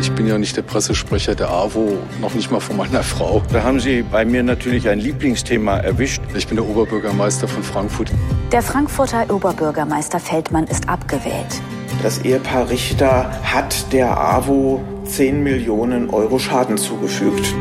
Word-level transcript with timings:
Ich 0.00 0.10
bin 0.12 0.26
ja 0.26 0.38
nicht 0.38 0.56
der 0.56 0.62
Pressesprecher 0.62 1.34
der 1.34 1.50
AWO, 1.50 1.98
noch 2.22 2.32
nicht 2.32 2.50
mal 2.50 2.60
von 2.60 2.78
meiner 2.78 3.02
Frau. 3.02 3.42
Da 3.52 3.62
haben 3.62 3.80
Sie 3.80 4.00
bei 4.00 4.24
mir 4.24 4.42
natürlich 4.42 4.88
ein 4.88 4.98
Lieblingsthema 4.98 5.76
erwischt. 5.76 6.22
Ich 6.34 6.46
bin 6.46 6.56
der 6.56 6.66
Oberbürgermeister 6.66 7.46
von 7.46 7.62
Frankfurt. 7.62 8.10
Der 8.50 8.62
Frankfurter 8.62 9.26
Oberbürgermeister 9.28 10.18
Feldmann 10.18 10.64
ist 10.64 10.88
abgewählt. 10.88 11.60
Das 12.02 12.24
Ehepaar 12.24 12.70
Richter 12.70 13.30
hat 13.42 13.92
der 13.92 14.18
AWO 14.18 14.80
10 15.04 15.42
Millionen 15.42 16.08
Euro 16.08 16.38
Schaden 16.38 16.78
zugefügt. 16.78 17.54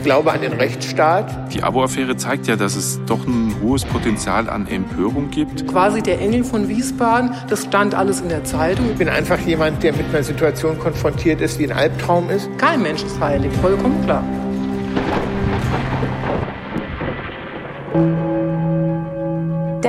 Ich 0.00 0.04
glaube 0.04 0.32
an 0.32 0.40
den 0.40 0.54
Rechtsstaat. 0.54 1.52
Die 1.52 1.62
Abo-Affäre 1.62 2.16
zeigt 2.16 2.46
ja, 2.46 2.56
dass 2.56 2.74
es 2.74 2.98
doch 3.04 3.26
ein 3.26 3.54
hohes 3.62 3.84
Potenzial 3.84 4.48
an 4.48 4.66
Empörung 4.66 5.28
gibt. 5.28 5.68
Quasi 5.68 6.00
der 6.00 6.22
Engel 6.22 6.42
von 6.42 6.70
Wiesbaden, 6.70 7.34
das 7.50 7.64
stand 7.64 7.94
alles 7.94 8.22
in 8.22 8.30
der 8.30 8.42
Zeitung. 8.42 8.92
Ich 8.92 8.96
bin 8.96 9.10
einfach 9.10 9.38
jemand, 9.40 9.82
der 9.82 9.92
mit 9.92 10.06
einer 10.08 10.22
Situation 10.22 10.78
konfrontiert 10.78 11.42
ist, 11.42 11.60
die 11.60 11.70
ein 11.70 11.76
Albtraum 11.76 12.30
ist. 12.30 12.48
Kein 12.56 12.80
Mensch 12.80 13.02
ist 13.02 13.20
heilig, 13.20 13.52
vollkommen 13.60 14.02
klar. 14.02 14.24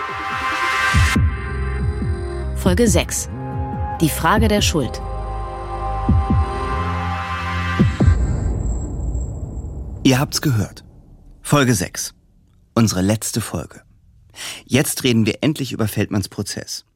Folge 2.55 2.87
6. 2.87 3.29
Die 3.99 4.09
Frage 4.09 4.47
der 4.47 4.61
Schuld. 4.61 5.01
Ihr 10.03 10.19
habt's 10.19 10.41
gehört. 10.41 10.83
Folge 11.41 11.73
6. 11.73 12.13
Unsere 12.75 13.01
letzte 13.01 13.41
Folge. 13.41 13.81
Jetzt 14.65 15.03
reden 15.03 15.25
wir 15.25 15.39
endlich 15.41 15.71
über 15.71 15.87
Feldmanns 15.87 16.29
Prozess. 16.29 16.86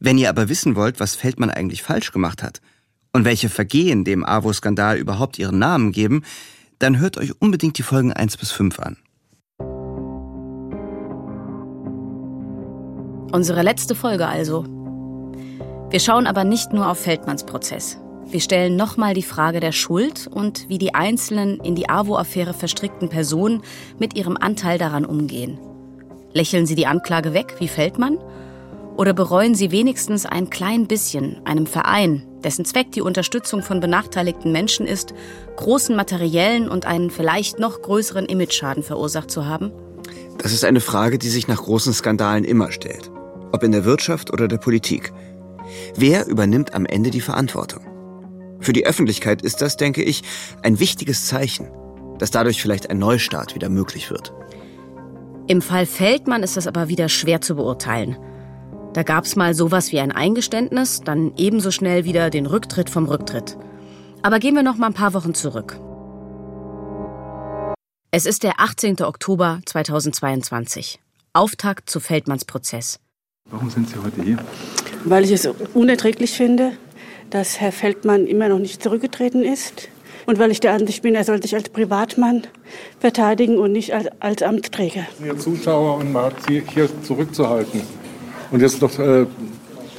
Wenn 0.00 0.18
ihr 0.18 0.28
aber 0.28 0.48
wissen 0.48 0.76
wollt, 0.76 1.00
was 1.00 1.14
Feldmann 1.14 1.50
eigentlich 1.50 1.82
falsch 1.82 2.12
gemacht 2.12 2.42
hat 2.42 2.60
und 3.12 3.24
welche 3.24 3.48
Vergehen 3.48 4.04
dem 4.04 4.24
AWO-Skandal 4.24 4.98
überhaupt 4.98 5.38
ihren 5.38 5.58
Namen 5.58 5.92
geben, 5.92 6.22
dann 6.78 6.98
hört 6.98 7.16
euch 7.16 7.40
unbedingt 7.40 7.78
die 7.78 7.82
Folgen 7.82 8.12
1 8.12 8.36
bis 8.36 8.50
5 8.50 8.78
an. 8.80 8.96
Unsere 13.32 13.62
letzte 13.62 13.94
Folge 13.94 14.28
also. 14.28 14.64
Wir 15.90 16.00
schauen 16.00 16.26
aber 16.26 16.44
nicht 16.44 16.72
nur 16.72 16.88
auf 16.88 17.00
Feldmanns 17.00 17.44
Prozess. 17.46 17.98
Wir 18.26 18.40
stellen 18.40 18.76
nochmal 18.76 19.14
die 19.14 19.22
Frage 19.22 19.60
der 19.60 19.72
Schuld 19.72 20.26
und 20.26 20.68
wie 20.68 20.78
die 20.78 20.94
einzelnen 20.94 21.60
in 21.60 21.74
die 21.74 21.88
AWO-Affäre 21.88 22.54
verstrickten 22.54 23.08
Personen 23.08 23.62
mit 23.98 24.16
ihrem 24.16 24.36
Anteil 24.36 24.78
daran 24.78 25.04
umgehen. 25.04 25.58
Lächeln 26.32 26.66
sie 26.66 26.74
die 26.74 26.86
Anklage 26.86 27.32
weg 27.32 27.56
wie 27.58 27.68
Feldmann? 27.68 28.18
Oder 28.96 29.12
bereuen 29.12 29.54
sie 29.54 29.72
wenigstens 29.72 30.24
ein 30.24 30.50
klein 30.50 30.86
bisschen 30.86 31.40
einem 31.44 31.66
Verein, 31.66 32.22
dessen 32.44 32.64
Zweck 32.64 32.92
die 32.92 33.00
Unterstützung 33.00 33.62
von 33.62 33.80
benachteiligten 33.80 34.52
Menschen 34.52 34.86
ist, 34.86 35.14
großen 35.56 35.96
materiellen 35.96 36.68
und 36.68 36.86
einen 36.86 37.10
vielleicht 37.10 37.58
noch 37.58 37.82
größeren 37.82 38.26
Imageschaden 38.26 38.84
verursacht 38.84 39.30
zu 39.30 39.46
haben? 39.46 39.72
Das 40.38 40.52
ist 40.52 40.64
eine 40.64 40.80
Frage, 40.80 41.18
die 41.18 41.28
sich 41.28 41.48
nach 41.48 41.62
großen 41.62 41.92
Skandalen 41.92 42.44
immer 42.44 42.70
stellt. 42.70 43.10
Ob 43.52 43.62
in 43.62 43.72
der 43.72 43.84
Wirtschaft 43.84 44.32
oder 44.32 44.46
der 44.46 44.58
Politik. 44.58 45.12
Wer 45.96 46.26
übernimmt 46.26 46.74
am 46.74 46.86
Ende 46.86 47.10
die 47.10 47.20
Verantwortung? 47.20 47.82
Für 48.60 48.72
die 48.72 48.86
Öffentlichkeit 48.86 49.42
ist 49.42 49.60
das, 49.60 49.76
denke 49.76 50.02
ich, 50.02 50.22
ein 50.62 50.78
wichtiges 50.78 51.26
Zeichen, 51.26 51.68
dass 52.18 52.30
dadurch 52.30 52.62
vielleicht 52.62 52.90
ein 52.90 52.98
Neustart 52.98 53.54
wieder 53.54 53.68
möglich 53.68 54.10
wird. 54.10 54.32
Im 55.46 55.60
Fall 55.60 55.86
Feldmann 55.86 56.42
ist 56.42 56.56
das 56.56 56.66
aber 56.66 56.88
wieder 56.88 57.08
schwer 57.08 57.40
zu 57.40 57.56
beurteilen. 57.56 58.16
Da 58.94 59.02
gab's 59.02 59.34
mal 59.34 59.54
sowas 59.54 59.90
wie 59.90 59.98
ein 59.98 60.12
Eingeständnis, 60.12 61.00
dann 61.04 61.32
ebenso 61.36 61.72
schnell 61.72 62.04
wieder 62.04 62.30
den 62.30 62.46
Rücktritt 62.46 62.88
vom 62.88 63.06
Rücktritt. 63.06 63.56
Aber 64.22 64.38
gehen 64.38 64.54
wir 64.54 64.62
noch 64.62 64.76
mal 64.76 64.86
ein 64.86 64.94
paar 64.94 65.14
Wochen 65.14 65.34
zurück. 65.34 65.80
Es 68.12 68.24
ist 68.24 68.44
der 68.44 68.60
18. 68.60 69.02
Oktober 69.02 69.60
2022. 69.66 71.00
Auftakt 71.32 71.90
zu 71.90 71.98
Feldmanns 71.98 72.44
Prozess. 72.44 73.00
Warum 73.50 73.68
sind 73.68 73.88
Sie 73.88 73.96
heute 74.00 74.22
hier? 74.22 74.38
Weil 75.04 75.24
ich 75.24 75.32
es 75.32 75.48
unerträglich 75.74 76.30
finde, 76.30 76.70
dass 77.30 77.60
Herr 77.60 77.72
Feldmann 77.72 78.28
immer 78.28 78.48
noch 78.48 78.60
nicht 78.60 78.80
zurückgetreten 78.80 79.42
ist. 79.42 79.88
Und 80.26 80.38
weil 80.38 80.52
ich 80.52 80.60
der 80.60 80.72
Ansicht 80.72 81.02
bin, 81.02 81.16
er 81.16 81.24
soll 81.24 81.42
sich 81.42 81.56
als 81.56 81.68
Privatmann 81.68 82.46
verteidigen 83.00 83.58
und 83.58 83.72
nicht 83.72 83.92
als, 83.92 84.06
als 84.20 84.42
Amtsträger. 84.42 85.04
Ihr 85.22 85.36
Zuschauer 85.36 85.96
und 85.96 86.12
mal 86.12 86.32
hier 86.46 86.88
zurückzuhalten. 87.02 87.82
Und 88.54 88.60
jetzt 88.60 88.80
noch 88.80 88.96
äh, 89.00 89.26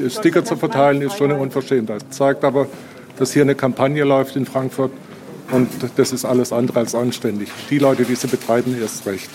Sticker 0.09 0.43
zu 0.45 0.55
verteilen, 0.55 1.01
ist 1.01 1.17
schon 1.17 1.29
eine 1.29 1.41
Unverschämtheit. 1.41 2.05
Zeigt 2.11 2.45
aber, 2.45 2.69
dass 3.19 3.33
hier 3.33 3.41
eine 3.41 3.53
Kampagne 3.53 4.05
läuft 4.05 4.37
in 4.37 4.45
Frankfurt 4.45 4.93
und 5.51 5.67
das 5.97 6.13
ist 6.13 6.23
alles 6.23 6.53
andere 6.53 6.79
als 6.79 6.95
anständig. 6.95 7.49
Die 7.69 7.79
Leute, 7.79 8.05
die 8.05 8.15
sie 8.15 8.27
betreiben, 8.27 8.73
erst 8.79 9.05
recht. 9.07 9.29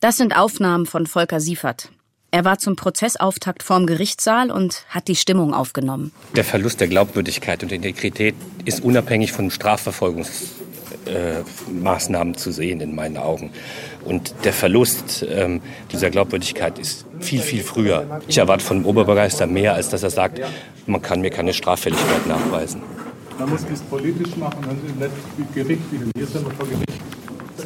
Das 0.00 0.16
sind 0.16 0.36
Aufnahmen 0.36 0.86
von 0.86 1.06
Volker 1.06 1.38
Siefert. 1.38 1.92
Er 2.32 2.44
war 2.44 2.58
zum 2.58 2.74
Prozessauftakt 2.74 3.62
vorm 3.62 3.86
Gerichtssaal 3.86 4.50
und 4.50 4.84
hat 4.88 5.06
die 5.06 5.14
Stimmung 5.14 5.54
aufgenommen. 5.54 6.10
Der 6.34 6.42
Verlust 6.42 6.80
der 6.80 6.88
Glaubwürdigkeit 6.88 7.62
und 7.62 7.70
Integrität 7.70 8.34
ist 8.64 8.82
unabhängig 8.82 9.30
von 9.30 9.52
Strafverfolgungsmaßnahmen 9.52 12.34
äh, 12.34 12.36
zu 12.36 12.50
sehen 12.50 12.80
in 12.80 12.96
meinen 12.96 13.16
Augen. 13.16 13.52
Und 14.06 14.34
der 14.44 14.52
Verlust 14.52 15.26
ähm, 15.28 15.60
dieser 15.90 16.10
Glaubwürdigkeit 16.10 16.78
ist 16.78 17.06
viel, 17.20 17.40
viel 17.40 17.62
früher. 17.62 18.20
Ich 18.28 18.38
erwarte 18.38 18.64
von 18.64 18.78
dem 18.78 18.86
Oberbürgermeister 18.86 19.46
mehr, 19.46 19.74
als 19.74 19.88
dass 19.88 20.02
er 20.02 20.10
sagt, 20.10 20.40
man 20.86 21.02
kann 21.02 21.20
mir 21.20 21.30
keine 21.30 21.52
Straffälligkeit 21.52 22.26
nachweisen. 22.26 22.82
Man 23.38 23.50
muss 23.50 23.60
es 23.70 23.82
politisch 23.82 24.36
machen, 24.36 24.64
dann 24.66 24.78
sind 24.80 24.98
nicht 25.00 25.54
Gericht, 25.54 25.82
hier 26.16 26.26
sind 26.26 26.46
wir 26.46 26.54
vor 26.54 26.66
Gericht. 26.66 26.86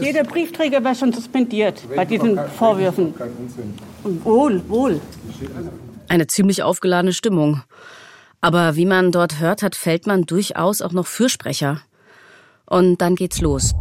Jeder 0.00 0.24
Briefträger 0.24 0.82
war 0.82 0.94
schon 0.94 1.12
suspendiert 1.12 1.82
bei 1.94 2.04
diesen 2.04 2.38
Vorwürfen. 2.58 3.14
Wohl, 4.24 4.62
wohl. 4.68 5.00
Eine 6.08 6.26
ziemlich 6.26 6.62
aufgeladene 6.62 7.12
Stimmung. 7.12 7.62
Aber 8.40 8.76
wie 8.76 8.86
man 8.86 9.12
dort 9.12 9.38
hört, 9.38 9.62
hat 9.62 9.76
Feldmann 9.76 10.22
durchaus 10.22 10.80
auch 10.80 10.92
noch 10.92 11.06
Fürsprecher. 11.06 11.82
Und 12.64 13.02
dann 13.02 13.14
geht's 13.14 13.40
los. 13.40 13.74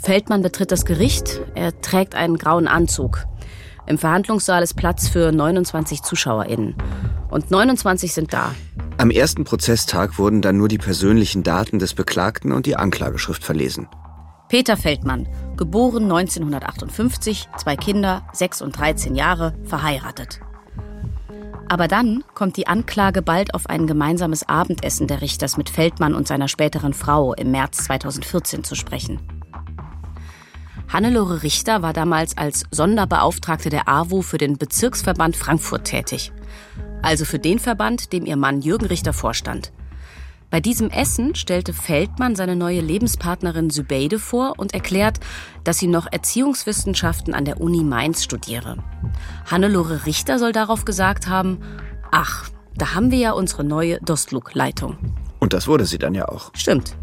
Feldmann 0.00 0.42
betritt 0.42 0.72
das 0.72 0.84
Gericht. 0.84 1.40
Er 1.54 1.78
trägt 1.80 2.14
einen 2.14 2.38
grauen 2.38 2.66
Anzug. 2.66 3.26
Im 3.86 3.98
Verhandlungssaal 3.98 4.62
ist 4.62 4.74
Platz 4.74 5.08
für 5.08 5.30
29 5.30 6.02
ZuschauerInnen. 6.02 6.74
Und 7.30 7.50
29 7.50 8.12
sind 8.12 8.32
da. 8.32 8.54
Am 8.98 9.10
ersten 9.10 9.44
Prozesstag 9.44 10.18
wurden 10.18 10.42
dann 10.42 10.56
nur 10.56 10.68
die 10.68 10.78
persönlichen 10.78 11.42
Daten 11.42 11.78
des 11.78 11.94
Beklagten 11.94 12.52
und 12.52 12.66
die 12.66 12.76
Anklageschrift 12.76 13.44
verlesen. 13.44 13.88
Peter 14.48 14.76
Feldmann, 14.76 15.28
geboren 15.56 16.04
1958, 16.04 17.48
zwei 17.56 17.76
Kinder, 17.76 18.26
6 18.32 18.62
und 18.62 18.78
13 18.78 19.14
Jahre, 19.14 19.54
verheiratet. 19.64 20.40
Aber 21.68 21.86
dann 21.86 22.24
kommt 22.34 22.56
die 22.56 22.66
Anklage 22.66 23.22
bald 23.22 23.54
auf 23.54 23.68
ein 23.68 23.86
gemeinsames 23.86 24.48
Abendessen 24.48 25.06
der 25.06 25.20
Richters 25.20 25.56
mit 25.56 25.70
Feldmann 25.70 26.14
und 26.14 26.26
seiner 26.26 26.48
späteren 26.48 26.94
Frau 26.94 27.32
im 27.34 27.52
März 27.52 27.84
2014 27.84 28.64
zu 28.64 28.74
sprechen. 28.74 29.39
Hannelore 30.92 31.44
Richter 31.44 31.82
war 31.82 31.92
damals 31.92 32.36
als 32.36 32.64
Sonderbeauftragte 32.72 33.70
der 33.70 33.88
AWO 33.88 34.22
für 34.22 34.38
den 34.38 34.58
Bezirksverband 34.58 35.36
Frankfurt 35.36 35.84
tätig. 35.84 36.32
Also 37.00 37.24
für 37.24 37.38
den 37.38 37.60
Verband, 37.60 38.12
dem 38.12 38.26
ihr 38.26 38.36
Mann 38.36 38.60
Jürgen 38.60 38.86
Richter 38.86 39.12
vorstand. 39.12 39.72
Bei 40.50 40.60
diesem 40.60 40.90
Essen 40.90 41.36
stellte 41.36 41.72
Feldmann 41.72 42.34
seine 42.34 42.56
neue 42.56 42.80
Lebenspartnerin 42.80 43.70
Sübeide 43.70 44.18
vor 44.18 44.54
und 44.56 44.74
erklärt, 44.74 45.20
dass 45.62 45.78
sie 45.78 45.86
noch 45.86 46.08
Erziehungswissenschaften 46.10 47.34
an 47.34 47.44
der 47.44 47.60
Uni 47.60 47.84
Mainz 47.84 48.24
studiere. 48.24 48.82
Hannelore 49.48 50.06
Richter 50.06 50.40
soll 50.40 50.50
darauf 50.50 50.84
gesagt 50.84 51.28
haben, 51.28 51.60
ach, 52.10 52.50
da 52.74 52.96
haben 52.96 53.12
wir 53.12 53.18
ja 53.18 53.30
unsere 53.30 53.62
neue 53.62 54.00
Dostluk-Leitung. 54.00 54.98
Und 55.40 55.54
das 55.54 55.66
wurde 55.66 55.86
sie 55.86 55.98
dann 55.98 56.14
ja 56.14 56.28
auch. 56.28 56.50
Stimmt. 56.54 56.94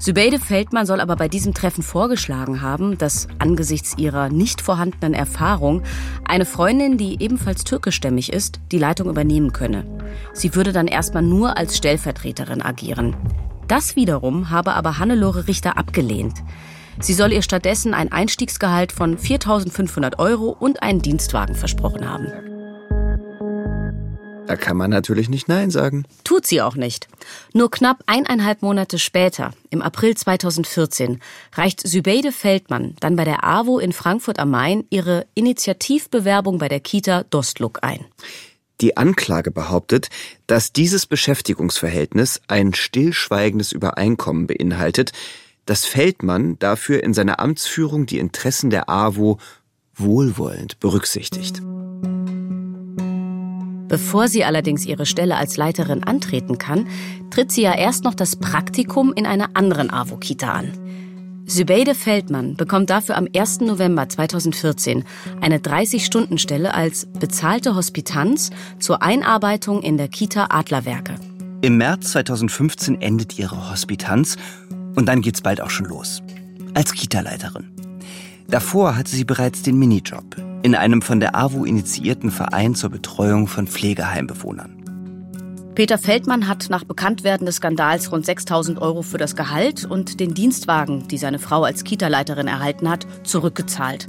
Sübeide 0.00 0.40
Feldmann 0.40 0.84
soll 0.84 1.00
aber 1.00 1.14
bei 1.14 1.28
diesem 1.28 1.54
Treffen 1.54 1.84
vorgeschlagen 1.84 2.60
haben, 2.60 2.98
dass 2.98 3.28
angesichts 3.38 3.96
ihrer 3.96 4.28
nicht 4.28 4.60
vorhandenen 4.60 5.14
Erfahrung 5.14 5.84
eine 6.24 6.44
Freundin, 6.44 6.98
die 6.98 7.22
ebenfalls 7.22 7.62
türkischstämmig 7.62 8.32
ist, 8.32 8.60
die 8.72 8.78
Leitung 8.78 9.08
übernehmen 9.08 9.52
könne. 9.52 9.86
Sie 10.32 10.56
würde 10.56 10.72
dann 10.72 10.88
erstmal 10.88 11.22
nur 11.22 11.56
als 11.56 11.76
Stellvertreterin 11.76 12.62
agieren. 12.62 13.16
Das 13.68 13.94
wiederum 13.94 14.50
habe 14.50 14.74
aber 14.74 14.98
Hannelore 14.98 15.46
Richter 15.46 15.78
abgelehnt. 15.78 16.34
Sie 17.00 17.14
soll 17.14 17.32
ihr 17.32 17.42
stattdessen 17.42 17.94
ein 17.94 18.10
Einstiegsgehalt 18.10 18.90
von 18.90 19.16
4.500 19.16 20.18
Euro 20.18 20.56
und 20.58 20.82
einen 20.82 21.00
Dienstwagen 21.00 21.54
versprochen 21.54 22.10
haben. 22.10 22.47
Da 24.48 24.56
kann 24.56 24.78
man 24.78 24.88
natürlich 24.88 25.28
nicht 25.28 25.46
Nein 25.46 25.70
sagen. 25.70 26.06
Tut 26.24 26.46
sie 26.46 26.62
auch 26.62 26.74
nicht. 26.74 27.06
Nur 27.52 27.70
knapp 27.70 28.02
eineinhalb 28.06 28.62
Monate 28.62 28.98
später, 28.98 29.50
im 29.68 29.82
April 29.82 30.16
2014, 30.16 31.20
reicht 31.52 31.86
Sübeide 31.86 32.32
Feldmann 32.32 32.94
dann 33.00 33.14
bei 33.14 33.24
der 33.24 33.44
AWO 33.44 33.78
in 33.78 33.92
Frankfurt 33.92 34.38
am 34.38 34.50
Main 34.50 34.86
ihre 34.88 35.26
Initiativbewerbung 35.34 36.56
bei 36.56 36.68
der 36.68 36.80
Kita 36.80 37.24
Dostluk 37.24 37.80
ein. 37.82 38.06
Die 38.80 38.96
Anklage 38.96 39.50
behauptet, 39.50 40.08
dass 40.46 40.72
dieses 40.72 41.04
Beschäftigungsverhältnis 41.04 42.40
ein 42.48 42.72
stillschweigendes 42.72 43.72
Übereinkommen 43.72 44.46
beinhaltet, 44.46 45.12
dass 45.66 45.84
Feldmann 45.84 46.58
dafür 46.58 47.02
in 47.02 47.12
seiner 47.12 47.38
Amtsführung 47.38 48.06
die 48.06 48.18
Interessen 48.18 48.70
der 48.70 48.88
AWO 48.88 49.38
wohlwollend 49.94 50.80
berücksichtigt. 50.80 51.60
Bevor 53.88 54.28
sie 54.28 54.44
allerdings 54.44 54.84
ihre 54.84 55.06
Stelle 55.06 55.36
als 55.36 55.56
Leiterin 55.56 56.04
antreten 56.04 56.58
kann, 56.58 56.86
tritt 57.30 57.50
sie 57.50 57.62
ja 57.62 57.74
erst 57.74 58.04
noch 58.04 58.14
das 58.14 58.36
Praktikum 58.36 59.12
in 59.14 59.26
einer 59.26 59.50
anderen 59.54 59.90
AWO-Kita 59.90 60.52
an. 60.52 60.72
Sübeide 61.46 61.94
Feldmann 61.94 62.56
bekommt 62.56 62.90
dafür 62.90 63.16
am 63.16 63.26
1. 63.34 63.60
November 63.60 64.06
2014 64.06 65.04
eine 65.40 65.58
30-Stunden-Stelle 65.58 66.74
als 66.74 67.06
bezahlte 67.06 67.74
Hospitanz 67.74 68.50
zur 68.78 69.02
Einarbeitung 69.02 69.80
in 69.82 69.96
der 69.96 70.08
Kita 70.08 70.48
Adlerwerke. 70.50 71.14
Im 71.62 71.78
März 71.78 72.12
2015 72.12 73.00
endet 73.00 73.38
ihre 73.38 73.70
Hospitanz 73.70 74.36
und 74.94 75.06
dann 75.06 75.22
geht's 75.22 75.40
bald 75.40 75.62
auch 75.62 75.70
schon 75.70 75.86
los. 75.86 76.22
Als 76.74 76.92
Kita-Leiterin. 76.92 77.70
Davor 78.48 78.96
hatte 78.96 79.10
sie 79.10 79.24
bereits 79.24 79.62
den 79.62 79.78
Minijob 79.78 80.47
in 80.62 80.74
einem 80.74 81.02
von 81.02 81.20
der 81.20 81.36
AWO 81.36 81.64
initiierten 81.64 82.30
Verein 82.30 82.74
zur 82.74 82.90
Betreuung 82.90 83.46
von 83.46 83.66
Pflegeheimbewohnern. 83.66 84.78
Peter 85.74 85.96
Feldmann 85.96 86.48
hat 86.48 86.66
nach 86.70 86.82
Bekanntwerden 86.82 87.46
des 87.46 87.56
Skandals 87.56 88.10
rund 88.10 88.26
6000 88.26 88.82
Euro 88.82 89.02
für 89.02 89.18
das 89.18 89.36
Gehalt 89.36 89.84
und 89.84 90.18
den 90.18 90.34
Dienstwagen, 90.34 91.06
die 91.06 91.18
seine 91.18 91.38
Frau 91.38 91.62
als 91.62 91.84
Kita-Leiterin 91.84 92.48
erhalten 92.48 92.90
hat, 92.90 93.06
zurückgezahlt. 93.22 94.08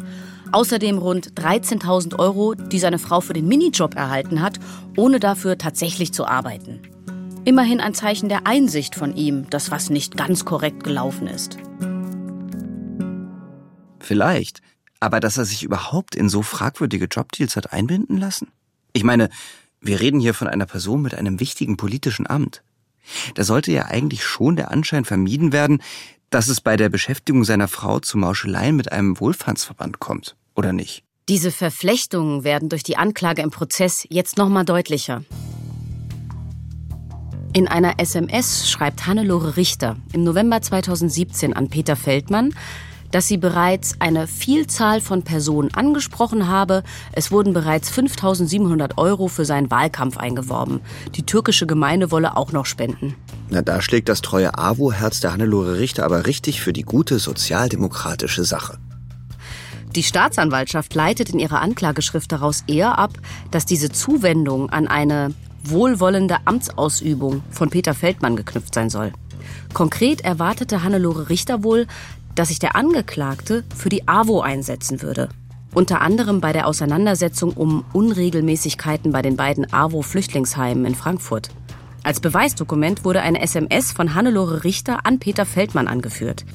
Außerdem 0.51 0.97
rund 0.97 1.33
13.000 1.33 2.17
Euro, 2.17 2.55
die 2.55 2.79
seine 2.79 2.97
Frau 2.97 3.21
für 3.21 3.33
den 3.33 3.47
Minijob 3.47 3.95
erhalten 3.95 4.41
hat, 4.41 4.59
ohne 4.97 5.19
dafür 5.19 5.59
tatsächlich 5.59 6.11
zu 6.11 6.25
arbeiten. 6.25 6.79
Immerhin 7.45 7.79
ein 7.79 7.93
Zeichen 7.93 8.29
der 8.29 8.47
Einsicht 8.47 8.95
von 8.95 9.15
ihm, 9.15 9.47
dass 9.51 9.69
was 9.69 9.91
nicht 9.91 10.17
ganz 10.17 10.45
korrekt 10.45 10.83
gelaufen 10.83 11.27
ist. 11.27 11.57
Vielleicht. 13.99 14.61
Aber 14.99 15.19
dass 15.19 15.37
er 15.37 15.45
sich 15.45 15.63
überhaupt 15.63 16.15
in 16.15 16.29
so 16.29 16.41
fragwürdige 16.41 17.05
Jobdeals 17.05 17.55
hat 17.55 17.71
einbinden 17.71 18.17
lassen? 18.17 18.47
Ich 18.93 19.03
meine, 19.03 19.29
wir 19.81 19.99
reden 19.99 20.19
hier 20.19 20.33
von 20.33 20.47
einer 20.47 20.65
Person 20.65 21.01
mit 21.01 21.15
einem 21.15 21.39
wichtigen 21.39 21.77
politischen 21.77 22.27
Amt. 22.27 22.63
Da 23.35 23.43
sollte 23.43 23.71
ja 23.71 23.85
eigentlich 23.85 24.23
schon 24.23 24.55
der 24.55 24.71
Anschein 24.71 25.05
vermieden 25.05 25.51
werden, 25.51 25.81
dass 26.29 26.47
es 26.47 26.61
bei 26.61 26.77
der 26.77 26.89
Beschäftigung 26.89 27.43
seiner 27.43 27.67
Frau 27.67 27.99
zu 27.99 28.17
Mauscheleien 28.17 28.75
mit 28.75 28.91
einem 28.91 29.19
Wohlfahrtsverband 29.19 29.99
kommt, 29.99 30.35
oder 30.55 30.73
nicht? 30.73 31.03
Diese 31.27 31.51
Verflechtungen 31.51 32.43
werden 32.43 32.69
durch 32.69 32.83
die 32.83 32.97
Anklage 32.97 33.41
im 33.41 33.51
Prozess 33.51 34.05
jetzt 34.09 34.37
nochmal 34.37 34.65
deutlicher. 34.65 35.23
In 37.53 37.67
einer 37.67 37.99
SMS 37.99 38.69
schreibt 38.69 39.07
Hannelore 39.07 39.55
Richter 39.57 39.97
im 40.13 40.23
November 40.23 40.61
2017 40.61 41.53
an 41.53 41.69
Peter 41.69 41.95
Feldmann, 41.95 42.53
dass 43.11 43.27
sie 43.27 43.37
bereits 43.37 43.95
eine 43.99 44.27
Vielzahl 44.27 45.01
von 45.01 45.23
Personen 45.23 45.73
angesprochen 45.73 46.47
habe. 46.47 46.83
Es 47.11 47.31
wurden 47.31 47.53
bereits 47.53 47.89
5700 47.89 48.97
Euro 48.97 49.27
für 49.27 49.45
seinen 49.45 49.71
Wahlkampf 49.71 50.17
eingeworben. 50.17 50.81
Die 51.15 51.23
türkische 51.23 51.67
Gemeinde 51.67 52.11
wolle 52.11 52.37
auch 52.37 52.51
noch 52.51 52.65
spenden. 52.65 53.15
Na, 53.49 53.61
da 53.61 53.81
schlägt 53.81 54.09
das 54.09 54.21
treue 54.21 54.57
AWO-Herz 54.57 55.21
der 55.21 55.33
Hannelore 55.33 55.79
Richter 55.79 56.05
aber 56.05 56.25
richtig 56.25 56.61
für 56.61 56.73
die 56.73 56.83
gute 56.83 57.19
sozialdemokratische 57.19 58.45
Sache. 58.45 58.77
Die 59.95 60.03
Staatsanwaltschaft 60.03 60.93
leitet 60.93 61.31
in 61.31 61.39
ihrer 61.39 61.61
Anklageschrift 61.61 62.31
daraus 62.31 62.63
eher 62.67 62.99
ab, 62.99 63.13
dass 63.49 63.65
diese 63.65 63.89
Zuwendung 63.91 64.69
an 64.69 64.87
eine 64.87 65.33
wohlwollende 65.63 66.37
Amtsausübung 66.45 67.41
von 67.49 67.69
Peter 67.69 67.95
Feldmann 67.95 68.35
geknüpft 68.35 68.75
sein 68.75 68.89
soll. 68.89 69.11
Konkret 69.73 70.21
erwartete 70.21 70.83
Hannelore 70.83 71.29
Richter 71.29 71.63
wohl, 71.63 71.87
dass 72.39 72.47
sich 72.47 72.59
der 72.59 72.77
Angeklagte 72.77 73.65
für 73.75 73.89
die 73.89 74.07
AWO 74.07 74.39
einsetzen 74.39 75.01
würde. 75.01 75.27
Unter 75.73 75.99
anderem 75.99 76.39
bei 76.39 76.53
der 76.53 76.67
Auseinandersetzung 76.67 77.51
um 77.51 77.83
Unregelmäßigkeiten 77.91 79.11
bei 79.11 79.21
den 79.21 79.35
beiden 79.35 79.71
AWO-Flüchtlingsheimen 79.73 80.85
in 80.85 80.95
Frankfurt. 80.95 81.49
Als 82.01 82.21
Beweisdokument 82.21 83.03
wurde 83.03 83.21
eine 83.23 83.41
SMS 83.41 83.91
von 83.91 84.15
Hannelore 84.15 84.63
Richter 84.63 85.05
an 85.05 85.19
Peter 85.19 85.45
Feldmann 85.45 85.89
angeführt. 85.89 86.45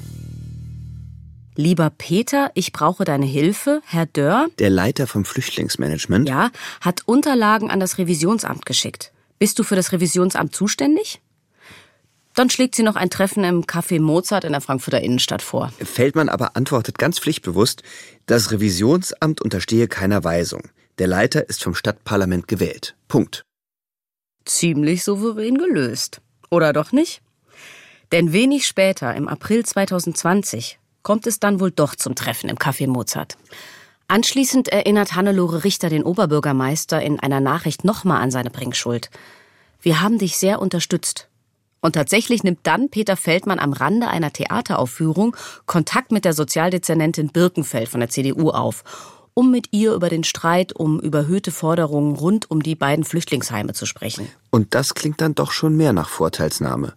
Lieber 1.54 1.90
Peter, 1.90 2.50
ich 2.54 2.72
brauche 2.72 3.04
deine 3.04 3.26
Hilfe. 3.26 3.82
Herr 3.84 4.06
Dörr, 4.06 4.46
der 4.58 4.70
Leiter 4.70 5.06
vom 5.06 5.26
Flüchtlingsmanagement, 5.26 6.26
ja, 6.26 6.50
hat 6.80 7.02
Unterlagen 7.04 7.70
an 7.70 7.78
das 7.78 7.98
Revisionsamt 7.98 8.64
geschickt. 8.64 9.12
Bist 9.38 9.58
du 9.58 9.62
für 9.62 9.76
das 9.76 9.92
Revisionsamt 9.92 10.54
zuständig? 10.56 11.20
Dann 12.34 12.50
schlägt 12.50 12.74
sie 12.74 12.82
noch 12.82 12.96
ein 12.96 13.10
Treffen 13.10 13.44
im 13.44 13.62
Café 13.62 14.00
Mozart 14.00 14.44
in 14.44 14.52
der 14.52 14.60
Frankfurter 14.60 15.00
Innenstadt 15.00 15.42
vor. 15.42 15.72
Feldmann 15.78 16.28
aber 16.28 16.56
antwortet 16.56 16.98
ganz 16.98 17.20
pflichtbewusst, 17.20 17.82
das 18.26 18.50
Revisionsamt 18.50 19.40
unterstehe 19.40 19.86
keiner 19.86 20.24
Weisung. 20.24 20.62
Der 20.98 21.06
Leiter 21.06 21.48
ist 21.48 21.62
vom 21.62 21.74
Stadtparlament 21.74 22.48
gewählt. 22.48 22.96
Punkt. 23.08 23.44
Ziemlich 24.44 25.04
souverän 25.04 25.58
gelöst. 25.58 26.20
Oder 26.50 26.72
doch 26.72 26.92
nicht? 26.92 27.22
Denn 28.12 28.32
wenig 28.32 28.66
später, 28.66 29.14
im 29.14 29.28
April 29.28 29.64
2020, 29.64 30.78
kommt 31.02 31.26
es 31.26 31.40
dann 31.40 31.60
wohl 31.60 31.70
doch 31.70 31.94
zum 31.94 32.14
Treffen 32.14 32.48
im 32.50 32.56
Café 32.56 32.86
Mozart. 32.86 33.36
Anschließend 34.06 34.68
erinnert 34.68 35.14
Hannelore 35.14 35.64
Richter 35.64 35.88
den 35.88 36.04
Oberbürgermeister 36.04 37.00
in 37.00 37.20
einer 37.20 37.40
Nachricht 37.40 37.84
nochmal 37.84 38.20
an 38.20 38.30
seine 38.30 38.50
Bringschuld. 38.50 39.10
Wir 39.80 40.00
haben 40.00 40.18
dich 40.18 40.36
sehr 40.36 40.60
unterstützt. 40.60 41.28
Und 41.84 41.92
tatsächlich 41.92 42.42
nimmt 42.42 42.60
dann 42.62 42.88
Peter 42.88 43.14
Feldmann 43.14 43.58
am 43.58 43.74
Rande 43.74 44.08
einer 44.08 44.32
Theateraufführung 44.32 45.36
Kontakt 45.66 46.12
mit 46.12 46.24
der 46.24 46.32
Sozialdezernentin 46.32 47.28
Birkenfeld 47.28 47.90
von 47.90 48.00
der 48.00 48.08
CDU 48.08 48.48
auf, 48.48 48.84
um 49.34 49.50
mit 49.50 49.68
ihr 49.72 49.92
über 49.92 50.08
den 50.08 50.24
Streit 50.24 50.72
um 50.72 50.98
überhöhte 50.98 51.50
Forderungen 51.50 52.16
rund 52.16 52.50
um 52.50 52.62
die 52.62 52.74
beiden 52.74 53.04
Flüchtlingsheime 53.04 53.74
zu 53.74 53.84
sprechen. 53.84 54.28
Und 54.48 54.74
das 54.74 54.94
klingt 54.94 55.20
dann 55.20 55.34
doch 55.34 55.52
schon 55.52 55.76
mehr 55.76 55.92
nach 55.92 56.08
Vorteilsnahme. 56.08 56.94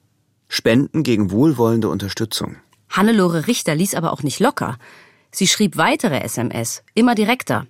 Spenden 0.47 1.03
gegen 1.03 1.31
wohlwollende 1.31 1.89
Unterstützung. 1.89 2.55
Hannelore 2.89 3.45
Richter 3.45 3.75
ließ 3.75 3.93
aber 3.93 4.13
auch 4.13 4.23
nicht 4.23 4.39
locker. 4.39 4.77
Sie 5.31 5.47
schrieb 5.47 5.75
weitere 5.75 6.21
SMS, 6.21 6.81
immer 6.93 7.13
direkter. 7.13 7.67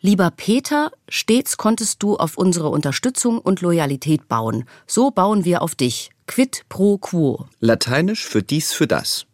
Lieber 0.00 0.30
Peter, 0.30 0.90
stets 1.10 1.58
konntest 1.58 2.02
du 2.02 2.16
auf 2.16 2.38
unsere 2.38 2.70
Unterstützung 2.70 3.38
und 3.38 3.60
Loyalität 3.60 4.26
bauen. 4.26 4.64
So 4.86 5.10
bauen 5.10 5.44
wir 5.44 5.60
auf 5.60 5.74
dich. 5.74 6.10
Quid 6.30 6.62
pro 6.68 6.96
quo. 6.96 7.48
Lateinisch 7.58 8.24
für 8.24 8.40
dies, 8.40 8.72
für 8.72 8.86
das. 8.86 9.26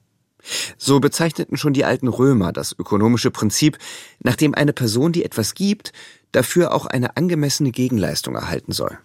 So 0.79 0.99
bezeichneten 0.99 1.59
schon 1.59 1.75
die 1.75 1.85
alten 1.85 2.09
Römer 2.09 2.55
das 2.55 2.75
ökonomische 2.79 3.31
Prinzip, 3.31 3.77
nachdem 4.21 4.55
eine 4.55 4.73
Person, 4.73 5.13
die 5.13 5.23
etwas 5.23 5.53
gibt, 5.53 5.93
dafür 6.33 6.73
auch 6.73 6.87
eine 6.87 7.19
angemessene 7.19 7.71
Gegenleistung 7.71 8.35
erhalten 8.35 8.73
soll. 8.73 8.99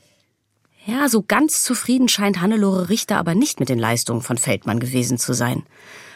Ja, 0.86 1.10
so 1.10 1.22
ganz 1.22 1.64
zufrieden 1.64 2.08
scheint 2.08 2.40
Hannelore 2.40 2.88
Richter 2.88 3.18
aber 3.18 3.36
nicht 3.36 3.60
mit 3.60 3.68
den 3.68 3.78
Leistungen 3.78 4.22
von 4.22 4.38
Feldmann 4.38 4.80
gewesen 4.80 5.18
zu 5.18 5.34
sein. 5.34 5.64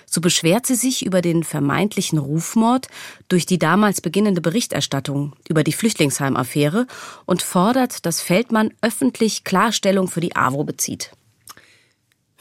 So 0.06 0.22
beschwert 0.22 0.66
sie 0.66 0.76
sich 0.76 1.06
über 1.06 1.22
den 1.22 1.44
vermeintlichen 1.44 2.20
Rufmord 2.20 2.88
durch 3.28 3.46
die 3.46 3.60
damals 3.60 4.00
beginnende 4.00 4.40
Berichterstattung 4.40 5.36
über 5.50 5.66
die 5.66 5.74
Flüchtlingsheimaffäre 5.74 6.88
und 7.26 7.42
fordert, 7.42 8.06
dass 8.06 8.22
Feldmann 8.22 8.74
öffentlich 8.82 9.44
Klarstellung 9.44 10.08
für 10.08 10.22
die 10.22 10.38
AWO 10.38 10.64
bezieht. 10.64 11.12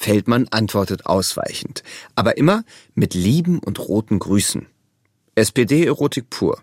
Feldmann 0.04 0.49
antwortet 0.50 1.06
ausweichend, 1.06 1.82
aber 2.14 2.37
immer 2.37 2.64
mit 2.94 3.14
lieben 3.14 3.58
und 3.58 3.78
roten 3.78 4.18
Grüßen. 4.18 4.66
SPD-Erotik 5.34 6.28
pur. 6.28 6.61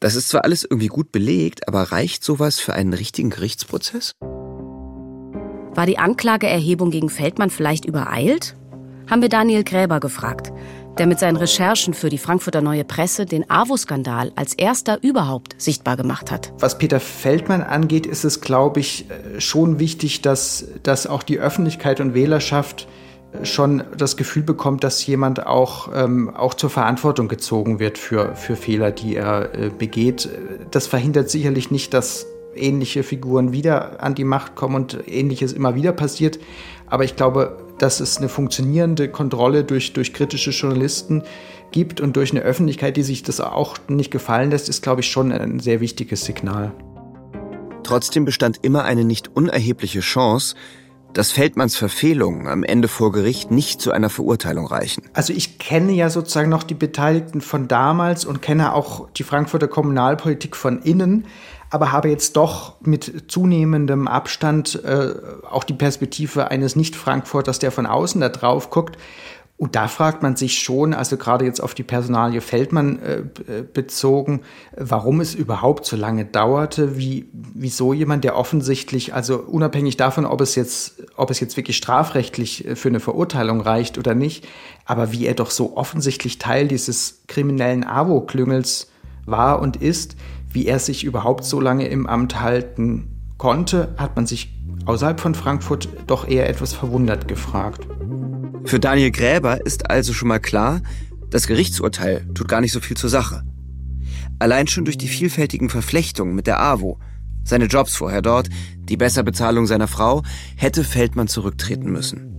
Das 0.00 0.16
ist 0.16 0.28
zwar 0.28 0.42
alles 0.42 0.64
irgendwie 0.64 0.88
gut 0.88 1.12
belegt, 1.12 1.68
aber 1.68 1.84
reicht 1.92 2.24
sowas 2.24 2.58
für 2.58 2.74
einen 2.74 2.92
richtigen 2.92 3.30
Gerichtsprozess? 3.30 4.10
War 4.20 5.86
die 5.86 5.98
Anklageerhebung 5.98 6.90
gegen 6.90 7.10
Feldmann 7.10 7.50
vielleicht 7.50 7.84
übereilt? 7.84 8.56
Haben 9.08 9.22
wir 9.22 9.28
Daniel 9.28 9.62
Gräber 9.62 10.00
gefragt, 10.00 10.52
der 10.98 11.06
mit 11.06 11.18
seinen 11.18 11.36
Recherchen 11.36 11.94
für 11.94 12.08
die 12.08 12.18
Frankfurter 12.18 12.60
Neue 12.60 12.84
Presse 12.84 13.26
den 13.26 13.48
AWO-Skandal 13.48 14.32
als 14.36 14.54
erster 14.54 15.02
überhaupt 15.02 15.54
sichtbar 15.58 15.96
gemacht 15.96 16.30
hat. 16.30 16.52
Was 16.58 16.78
Peter 16.78 17.00
Feldmann 17.00 17.62
angeht, 17.62 18.06
ist 18.06 18.24
es, 18.24 18.40
glaube 18.40 18.80
ich, 18.80 19.06
äh, 19.10 19.40
schon 19.40 19.78
wichtig, 19.78 20.22
dass, 20.22 20.66
dass 20.82 21.06
auch 21.06 21.22
die 21.22 21.38
Öffentlichkeit 21.38 22.00
und 22.00 22.14
Wählerschaft 22.14 22.86
äh, 23.32 23.44
schon 23.44 23.84
das 23.96 24.16
Gefühl 24.16 24.42
bekommt, 24.42 24.84
dass 24.84 25.04
jemand 25.06 25.46
auch, 25.46 25.88
ähm, 25.94 26.34
auch 26.34 26.54
zur 26.54 26.70
Verantwortung 26.70 27.28
gezogen 27.28 27.78
wird 27.78 27.96
für, 27.96 28.34
für 28.34 28.56
Fehler, 28.56 28.90
die 28.90 29.16
er 29.16 29.54
äh, 29.54 29.70
begeht. 29.70 30.28
Das 30.70 30.86
verhindert 30.86 31.30
sicherlich 31.30 31.70
nicht, 31.70 31.94
dass 31.94 32.26
ähnliche 32.54 33.02
Figuren 33.02 33.52
wieder 33.52 34.02
an 34.02 34.14
die 34.14 34.24
Macht 34.24 34.54
kommen 34.54 34.74
und 34.74 34.98
ähnliches 35.06 35.52
immer 35.52 35.74
wieder 35.74 35.92
passiert. 35.92 36.38
Aber 36.86 37.04
ich 37.04 37.16
glaube, 37.16 37.58
dass 37.78 38.00
es 38.00 38.18
eine 38.18 38.28
funktionierende 38.28 39.08
Kontrolle 39.08 39.64
durch, 39.64 39.92
durch 39.92 40.12
kritische 40.12 40.50
Journalisten 40.50 41.22
gibt 41.70 42.00
und 42.00 42.16
durch 42.16 42.32
eine 42.32 42.40
Öffentlichkeit, 42.40 42.96
die 42.96 43.02
sich 43.02 43.22
das 43.22 43.40
auch 43.40 43.76
nicht 43.88 44.10
gefallen 44.10 44.50
lässt, 44.50 44.68
ist, 44.68 44.82
glaube 44.82 45.00
ich, 45.00 45.10
schon 45.10 45.32
ein 45.32 45.60
sehr 45.60 45.80
wichtiges 45.80 46.24
Signal. 46.24 46.72
Trotzdem 47.82 48.24
bestand 48.24 48.58
immer 48.62 48.84
eine 48.84 49.04
nicht 49.04 49.34
unerhebliche 49.34 50.00
Chance, 50.00 50.54
dass 51.12 51.32
Feldmanns 51.32 51.76
Verfehlungen 51.76 52.46
am 52.46 52.62
Ende 52.62 52.88
vor 52.88 53.10
Gericht 53.12 53.50
nicht 53.50 53.80
zu 53.80 53.90
einer 53.90 54.10
Verurteilung 54.10 54.66
reichen. 54.66 55.02
Also 55.12 55.32
ich 55.32 55.58
kenne 55.58 55.92
ja 55.92 56.08
sozusagen 56.08 56.50
noch 56.50 56.62
die 56.62 56.74
Beteiligten 56.74 57.40
von 57.40 57.66
damals 57.66 58.24
und 58.24 58.42
kenne 58.42 58.74
auch 58.74 59.08
die 59.10 59.24
Frankfurter 59.24 59.68
Kommunalpolitik 59.68 60.54
von 60.54 60.82
innen 60.82 61.26
aber 61.70 61.92
habe 61.92 62.10
jetzt 62.10 62.36
doch 62.36 62.80
mit 62.80 63.30
zunehmendem 63.30 64.08
Abstand 64.08 64.82
äh, 64.84 65.14
auch 65.48 65.64
die 65.64 65.74
Perspektive 65.74 66.50
eines 66.50 66.74
Nicht-Frankfurters, 66.76 67.60
der 67.60 67.70
von 67.70 67.86
außen 67.86 68.20
da 68.20 68.28
drauf 68.28 68.70
guckt. 68.70 68.98
Und 69.56 69.76
da 69.76 69.88
fragt 69.88 70.22
man 70.22 70.36
sich 70.36 70.58
schon, 70.58 70.94
also 70.94 71.18
gerade 71.18 71.44
jetzt 71.44 71.60
auf 71.62 71.74
die 71.74 71.82
Personalie 71.82 72.40
Feldmann 72.40 72.98
äh, 72.98 73.62
bezogen, 73.62 74.40
warum 74.74 75.20
es 75.20 75.34
überhaupt 75.34 75.84
so 75.84 75.96
lange 75.96 76.24
dauerte, 76.24 76.96
wie, 76.96 77.28
wieso 77.32 77.92
jemand, 77.92 78.24
der 78.24 78.36
offensichtlich, 78.36 79.12
also 79.12 79.38
unabhängig 79.38 79.98
davon, 79.98 80.24
ob 80.24 80.40
es 80.40 80.54
jetzt, 80.54 81.02
ob 81.14 81.30
es 81.30 81.40
jetzt 81.40 81.58
wirklich 81.58 81.76
strafrechtlich 81.76 82.66
äh, 82.66 82.74
für 82.74 82.88
eine 82.88 83.00
Verurteilung 83.00 83.60
reicht 83.60 83.98
oder 83.98 84.14
nicht, 84.14 84.48
aber 84.86 85.12
wie 85.12 85.26
er 85.26 85.34
doch 85.34 85.50
so 85.50 85.76
offensichtlich 85.76 86.38
Teil 86.38 86.66
dieses 86.66 87.20
kriminellen 87.28 87.84
AWO-Klüngels 87.84 88.90
war 89.26 89.60
und 89.60 89.76
ist, 89.76 90.16
wie 90.50 90.66
er 90.66 90.78
sich 90.78 91.04
überhaupt 91.04 91.44
so 91.44 91.60
lange 91.60 91.86
im 91.88 92.06
Amt 92.06 92.40
halten 92.40 93.34
konnte, 93.38 93.94
hat 93.96 94.16
man 94.16 94.26
sich 94.26 94.52
außerhalb 94.84 95.20
von 95.20 95.34
Frankfurt 95.34 95.88
doch 96.06 96.28
eher 96.28 96.48
etwas 96.48 96.72
verwundert 96.72 97.28
gefragt. 97.28 97.86
Für 98.64 98.80
Daniel 98.80 99.10
Gräber 99.10 99.64
ist 99.64 99.90
also 99.90 100.12
schon 100.12 100.28
mal 100.28 100.40
klar, 100.40 100.82
das 101.30 101.46
Gerichtsurteil 101.46 102.26
tut 102.34 102.48
gar 102.48 102.60
nicht 102.60 102.72
so 102.72 102.80
viel 102.80 102.96
zur 102.96 103.08
Sache. 103.10 103.42
Allein 104.38 104.66
schon 104.66 104.84
durch 104.84 104.98
die 104.98 105.08
vielfältigen 105.08 105.70
Verflechtungen 105.70 106.34
mit 106.34 106.46
der 106.46 106.60
AWO, 106.60 106.98
seine 107.44 107.66
Jobs 107.66 107.94
vorher 107.96 108.22
dort, 108.22 108.48
die 108.76 108.96
Besserbezahlung 108.96 109.66
seiner 109.66 109.88
Frau, 109.88 110.22
hätte 110.56 110.84
Feldmann 110.84 111.28
zurücktreten 111.28 111.90
müssen. 111.90 112.36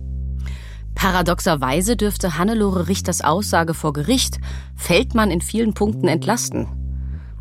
Paradoxerweise 0.94 1.96
dürfte 1.96 2.38
Hannelore 2.38 2.88
Richters 2.88 3.22
Aussage 3.22 3.74
vor 3.74 3.92
Gericht 3.92 4.38
Feldmann 4.76 5.30
in 5.30 5.40
vielen 5.40 5.74
Punkten 5.74 6.06
entlasten. 6.06 6.81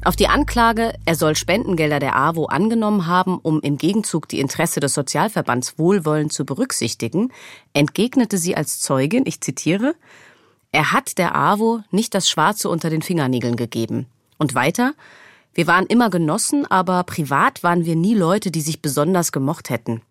Auf 0.04 0.16
die 0.16 0.28
Anklage, 0.28 0.94
er 1.06 1.16
soll 1.16 1.36
Spendengelder 1.36 2.00
der 2.00 2.16
AWO 2.16 2.46
angenommen 2.46 3.06
haben, 3.06 3.38
um 3.38 3.62
im 3.62 3.78
Gegenzug 3.78 4.28
die 4.28 4.40
Interesse 4.40 4.80
des 4.80 4.96
Sozialverbands 4.96 5.78
wohlwollend 5.78 6.34
zu 6.34 6.44
berücksichtigen, 6.44 7.32
entgegnete 7.74 8.40
sie 8.40 8.56
als 8.56 8.80
Zeugin, 8.80 9.28
ich 9.28 9.42
zitiere, 9.42 9.94
er 10.72 10.92
hat 10.92 11.20
der 11.20 11.36
AWO 11.36 11.82
nicht 11.92 12.16
das 12.16 12.30
Schwarze 12.30 12.68
unter 12.68 12.90
den 12.90 13.04
Fingernägeln 13.04 13.58
gegeben. 13.58 14.08
Und 14.40 14.56
weiter, 14.56 14.96
wir 15.54 15.68
waren 15.68 15.86
immer 15.86 16.10
Genossen, 16.10 16.66
aber 16.66 17.04
privat 17.04 17.62
waren 17.62 17.86
wir 17.86 17.96
nie 17.96 18.16
Leute, 18.16 18.50
die 18.50 18.62
sich 18.62 18.82
besonders 18.82 19.32
gemocht 19.32 19.70
hätten. 19.70 20.02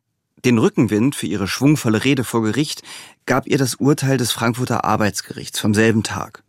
Den 0.45 0.59
Rückenwind 0.59 1.17
für 1.17 1.27
ihre 1.27 1.49
schwungvolle 1.49 2.05
Rede 2.05 2.23
vor 2.23 2.43
Gericht 2.43 2.83
gab 3.27 3.49
ihr 3.49 3.59
das 3.59 3.75
Urteil 3.75 4.19
des 4.19 4.31
Frankfurter 4.31 4.85
Arbeitsgerichts 4.85 5.59
vom 5.59 5.75
selben 5.75 6.05
Tag. 6.05 6.45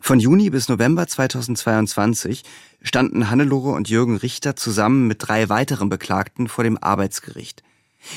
Von 0.00 0.20
Juni 0.20 0.50
bis 0.50 0.68
November 0.68 1.06
2022 1.06 2.42
standen 2.82 3.30
Hannelore 3.30 3.72
und 3.72 3.88
Jürgen 3.88 4.16
Richter 4.16 4.56
zusammen 4.56 5.06
mit 5.06 5.26
drei 5.26 5.48
weiteren 5.48 5.88
Beklagten 5.88 6.48
vor 6.48 6.64
dem 6.64 6.78
Arbeitsgericht, 6.82 7.62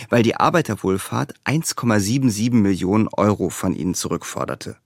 weil 0.09 0.23
die 0.23 0.35
Arbeiterwohlfahrt 0.35 1.33
1,77 1.45 2.53
Millionen 2.53 3.07
Euro 3.09 3.49
von 3.49 3.75
ihnen 3.75 3.93
zurückforderte. 3.93 4.77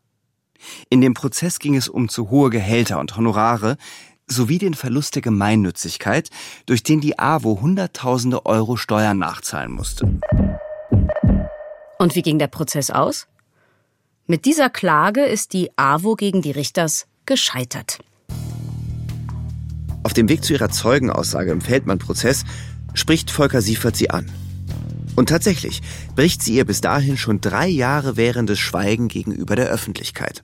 In 0.89 1.01
dem 1.01 1.13
Prozess 1.13 1.59
ging 1.59 1.75
es 1.75 1.89
um 1.89 2.09
zu 2.09 2.29
hohe 2.29 2.49
Gehälter 2.49 2.99
und 2.99 3.15
Honorare 3.17 3.77
sowie 4.27 4.57
den 4.57 4.73
Verlust 4.73 5.15
der 5.15 5.21
Gemeinnützigkeit, 5.21 6.29
durch 6.65 6.83
den 6.83 7.01
die 7.01 7.19
AWO 7.19 7.59
Hunderttausende 7.61 8.45
Euro 8.45 8.77
Steuern 8.77 9.17
nachzahlen 9.17 9.71
musste. 9.71 10.19
Und 11.99 12.15
wie 12.15 12.21
ging 12.21 12.39
der 12.39 12.47
Prozess 12.47 12.89
aus? 12.89 13.27
Mit 14.25 14.45
dieser 14.45 14.69
Klage 14.69 15.25
ist 15.25 15.51
die 15.51 15.69
AWO 15.75 16.15
gegen 16.15 16.41
die 16.41 16.51
Richters 16.51 17.07
gescheitert. 17.25 17.99
Auf 20.03 20.13
dem 20.13 20.29
Weg 20.29 20.45
zu 20.45 20.53
ihrer 20.53 20.69
Zeugenaussage 20.69 21.51
im 21.51 21.59
Feldmann-Prozess 21.59 22.45
spricht 22.93 23.31
Volker 23.31 23.61
Siefert 23.61 23.97
sie 23.97 24.11
an. 24.11 24.31
Und 25.15 25.29
tatsächlich 25.29 25.81
bricht 26.15 26.41
sie 26.41 26.55
ihr 26.55 26.65
bis 26.65 26.81
dahin 26.81 27.17
schon 27.17 27.41
drei 27.41 27.67
Jahre 27.67 28.17
währendes 28.17 28.59
Schweigen 28.59 29.07
gegenüber 29.07 29.55
der 29.55 29.67
Öffentlichkeit. 29.67 30.43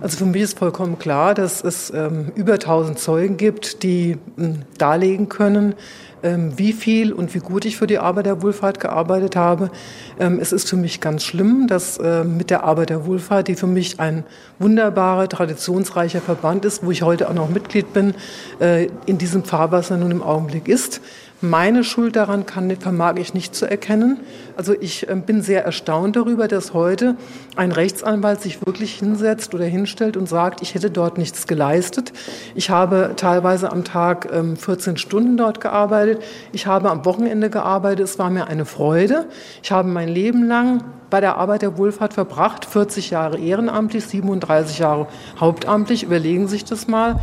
Also 0.00 0.18
für 0.18 0.26
mich 0.26 0.42
ist 0.42 0.58
vollkommen 0.58 0.98
klar, 0.98 1.34
dass 1.34 1.64
es 1.64 1.90
ähm, 1.90 2.32
über 2.34 2.54
1000 2.54 2.98
Zeugen 2.98 3.36
gibt, 3.36 3.82
die 3.82 4.16
ähm, 4.38 4.62
darlegen 4.78 5.28
können, 5.28 5.74
ähm, 6.22 6.52
wie 6.56 6.72
viel 6.72 7.12
und 7.12 7.34
wie 7.34 7.38
gut 7.38 7.64
ich 7.64 7.76
für 7.76 7.86
die 7.86 7.98
Arbeiterwohlfahrt 7.98 8.80
gearbeitet 8.80 9.36
habe. 9.36 9.70
Ähm, 10.18 10.38
es 10.40 10.52
ist 10.52 10.68
für 10.68 10.76
mich 10.76 11.00
ganz 11.00 11.24
schlimm, 11.24 11.66
dass 11.66 11.98
äh, 11.98 12.24
mit 12.24 12.50
der 12.50 12.64
Arbeiterwohlfahrt, 12.64 13.48
die 13.48 13.54
für 13.54 13.66
mich 13.66 13.98
ein 13.98 14.24
wunderbarer, 14.58 15.28
traditionsreicher 15.28 16.20
Verband 16.20 16.64
ist, 16.64 16.84
wo 16.84 16.90
ich 16.90 17.02
heute 17.02 17.28
auch 17.28 17.34
noch 17.34 17.48
Mitglied 17.48 17.92
bin, 17.92 18.14
äh, 18.60 18.88
in 19.06 19.18
diesem 19.18 19.44
Fahrwasser 19.44 19.96
nun 19.96 20.10
im 20.10 20.22
Augenblick 20.22 20.68
ist. 20.68 21.00
Meine 21.42 21.84
Schuld 21.84 22.16
daran 22.16 22.46
kann, 22.46 22.74
vermag 22.76 23.16
ich 23.18 23.34
nicht 23.34 23.54
zu 23.54 23.70
erkennen. 23.70 24.20
Also 24.56 24.72
ich 24.72 25.06
ähm, 25.10 25.20
bin 25.20 25.42
sehr 25.42 25.66
erstaunt 25.66 26.16
darüber, 26.16 26.48
dass 26.48 26.72
heute 26.72 27.16
ein 27.56 27.72
Rechtsanwalt 27.72 28.40
sich 28.40 28.64
wirklich 28.64 28.94
hinsetzt 28.94 29.54
oder 29.54 29.66
hinstellt 29.66 30.16
und 30.16 30.30
sagt, 30.30 30.62
ich 30.62 30.74
hätte 30.74 30.90
dort 30.90 31.18
nichts 31.18 31.46
geleistet. 31.46 32.14
Ich 32.54 32.70
habe 32.70 33.12
teilweise 33.16 33.70
am 33.70 33.84
Tag 33.84 34.30
14 34.30 34.92
ähm, 34.92 34.96
Stunden 34.96 35.36
dort 35.36 35.60
gearbeitet. 35.60 36.22
Ich 36.52 36.66
habe 36.66 36.90
am 36.90 37.04
Wochenende 37.04 37.50
gearbeitet. 37.50 38.06
Es 38.06 38.18
war 38.18 38.30
mir 38.30 38.46
eine 38.46 38.64
Freude. 38.64 39.26
Ich 39.62 39.70
habe 39.70 39.88
mein 39.88 40.08
Leben 40.08 40.46
lang 40.48 40.84
bei 41.10 41.20
der 41.20 41.36
Arbeit 41.36 41.60
der 41.60 41.76
Wohlfahrt 41.76 42.14
verbracht, 42.14 42.64
40 42.64 43.10
Jahre 43.10 43.38
ehrenamtlich, 43.38 44.06
37 44.06 44.78
Jahre 44.78 45.06
hauptamtlich. 45.38 46.02
Überlegen 46.02 46.48
Sie 46.48 46.56
sich 46.56 46.64
das 46.64 46.88
mal. 46.88 47.20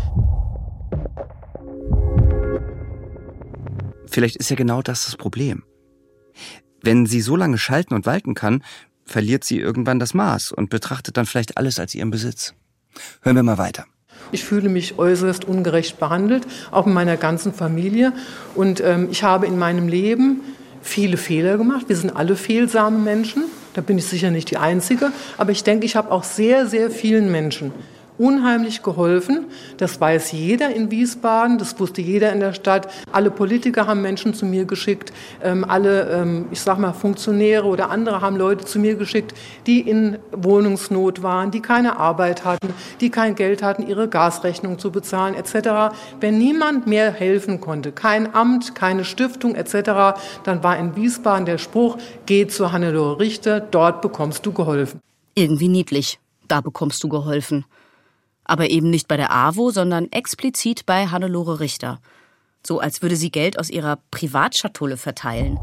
Vielleicht 4.13 4.35
ist 4.35 4.51
ja 4.51 4.55
genau 4.55 4.83
das 4.83 5.05
das 5.05 5.15
Problem. 5.15 5.63
Wenn 6.83 7.07
sie 7.07 7.19
so 7.19 7.35
lange 7.35 7.57
schalten 7.57 7.95
und 7.95 8.05
walten 8.05 8.35
kann, 8.35 8.63
verliert 9.05 9.43
sie 9.43 9.57
irgendwann 9.57 9.97
das 9.97 10.13
Maß 10.13 10.51
und 10.51 10.69
betrachtet 10.69 11.17
dann 11.17 11.25
vielleicht 11.25 11.57
alles 11.57 11.79
als 11.79 11.95
ihren 11.95 12.11
Besitz. 12.11 12.53
Hören 13.23 13.37
wir 13.37 13.41
mal 13.41 13.57
weiter. 13.57 13.85
Ich 14.31 14.43
fühle 14.43 14.69
mich 14.69 14.99
äußerst 14.99 15.45
ungerecht 15.45 15.97
behandelt, 15.99 16.45
auch 16.69 16.85
in 16.85 16.93
meiner 16.93 17.17
ganzen 17.17 17.55
Familie. 17.55 18.13
Und 18.53 18.81
ähm, 18.81 19.07
ich 19.09 19.23
habe 19.23 19.47
in 19.47 19.57
meinem 19.57 19.87
Leben 19.87 20.41
viele 20.83 21.17
Fehler 21.17 21.57
gemacht. 21.57 21.89
Wir 21.89 21.97
sind 21.97 22.15
alle 22.15 22.35
fehlsame 22.35 22.99
Menschen. 22.99 23.45
Da 23.73 23.81
bin 23.81 23.97
ich 23.97 24.05
sicher 24.05 24.29
nicht 24.29 24.51
die 24.51 24.57
Einzige. 24.57 25.11
Aber 25.39 25.51
ich 25.51 25.63
denke, 25.63 25.87
ich 25.87 25.95
habe 25.95 26.11
auch 26.11 26.23
sehr, 26.23 26.67
sehr 26.67 26.91
vielen 26.91 27.31
Menschen 27.31 27.71
unheimlich 28.17 28.83
geholfen. 28.83 29.45
Das 29.77 29.99
weiß 29.99 30.31
jeder 30.31 30.73
in 30.73 30.91
Wiesbaden, 30.91 31.57
das 31.57 31.79
wusste 31.79 32.01
jeder 32.01 32.31
in 32.31 32.39
der 32.39 32.53
Stadt. 32.53 32.87
Alle 33.11 33.31
Politiker 33.31 33.87
haben 33.87 34.01
Menschen 34.01 34.33
zu 34.33 34.45
mir 34.45 34.65
geschickt, 34.65 35.13
ähm, 35.43 35.65
alle, 35.67 36.09
ähm, 36.09 36.45
ich 36.51 36.61
sag 36.61 36.77
mal, 36.77 36.93
Funktionäre 36.93 37.65
oder 37.65 37.89
andere 37.89 38.21
haben 38.21 38.35
Leute 38.35 38.65
zu 38.65 38.79
mir 38.79 38.95
geschickt, 38.95 39.33
die 39.67 39.81
in 39.81 40.17
Wohnungsnot 40.31 41.23
waren, 41.23 41.51
die 41.51 41.61
keine 41.61 41.97
Arbeit 41.97 42.45
hatten, 42.45 42.73
die 43.01 43.09
kein 43.09 43.35
Geld 43.35 43.63
hatten, 43.63 43.87
ihre 43.87 44.07
Gasrechnung 44.07 44.79
zu 44.79 44.91
bezahlen 44.91 45.35
etc. 45.35 45.95
Wenn 46.19 46.37
niemand 46.37 46.87
mehr 46.87 47.11
helfen 47.11 47.61
konnte, 47.61 47.91
kein 47.91 48.33
Amt, 48.33 48.75
keine 48.75 49.05
Stiftung 49.05 49.55
etc., 49.55 50.17
dann 50.43 50.63
war 50.63 50.77
in 50.77 50.95
Wiesbaden 50.95 51.45
der 51.45 51.57
Spruch, 51.57 51.97
geh 52.25 52.47
zu 52.47 52.71
Hannelore 52.71 53.19
Richter, 53.19 53.59
dort 53.59 54.01
bekommst 54.01 54.45
du 54.45 54.53
geholfen. 54.53 54.99
Irgendwie 55.35 55.67
niedlich. 55.67 56.19
Da 56.47 56.61
bekommst 56.61 57.03
du 57.03 57.09
geholfen. 57.09 57.65
Aber 58.53 58.69
eben 58.69 58.91
nicht 58.91 59.07
bei 59.07 59.17
der 59.17 59.31
AWO, 59.31 59.71
sondern 59.71 60.11
explizit 60.11 60.85
bei 60.85 61.07
Hannelore 61.07 61.59
Richter. 61.59 61.97
So 62.63 62.79
als 62.79 63.01
würde 63.01 63.15
sie 63.15 63.31
Geld 63.31 63.57
aus 63.57 63.71
ihrer 63.71 63.97
Privatschatulle 64.11 64.95
verteilen. 64.95 65.57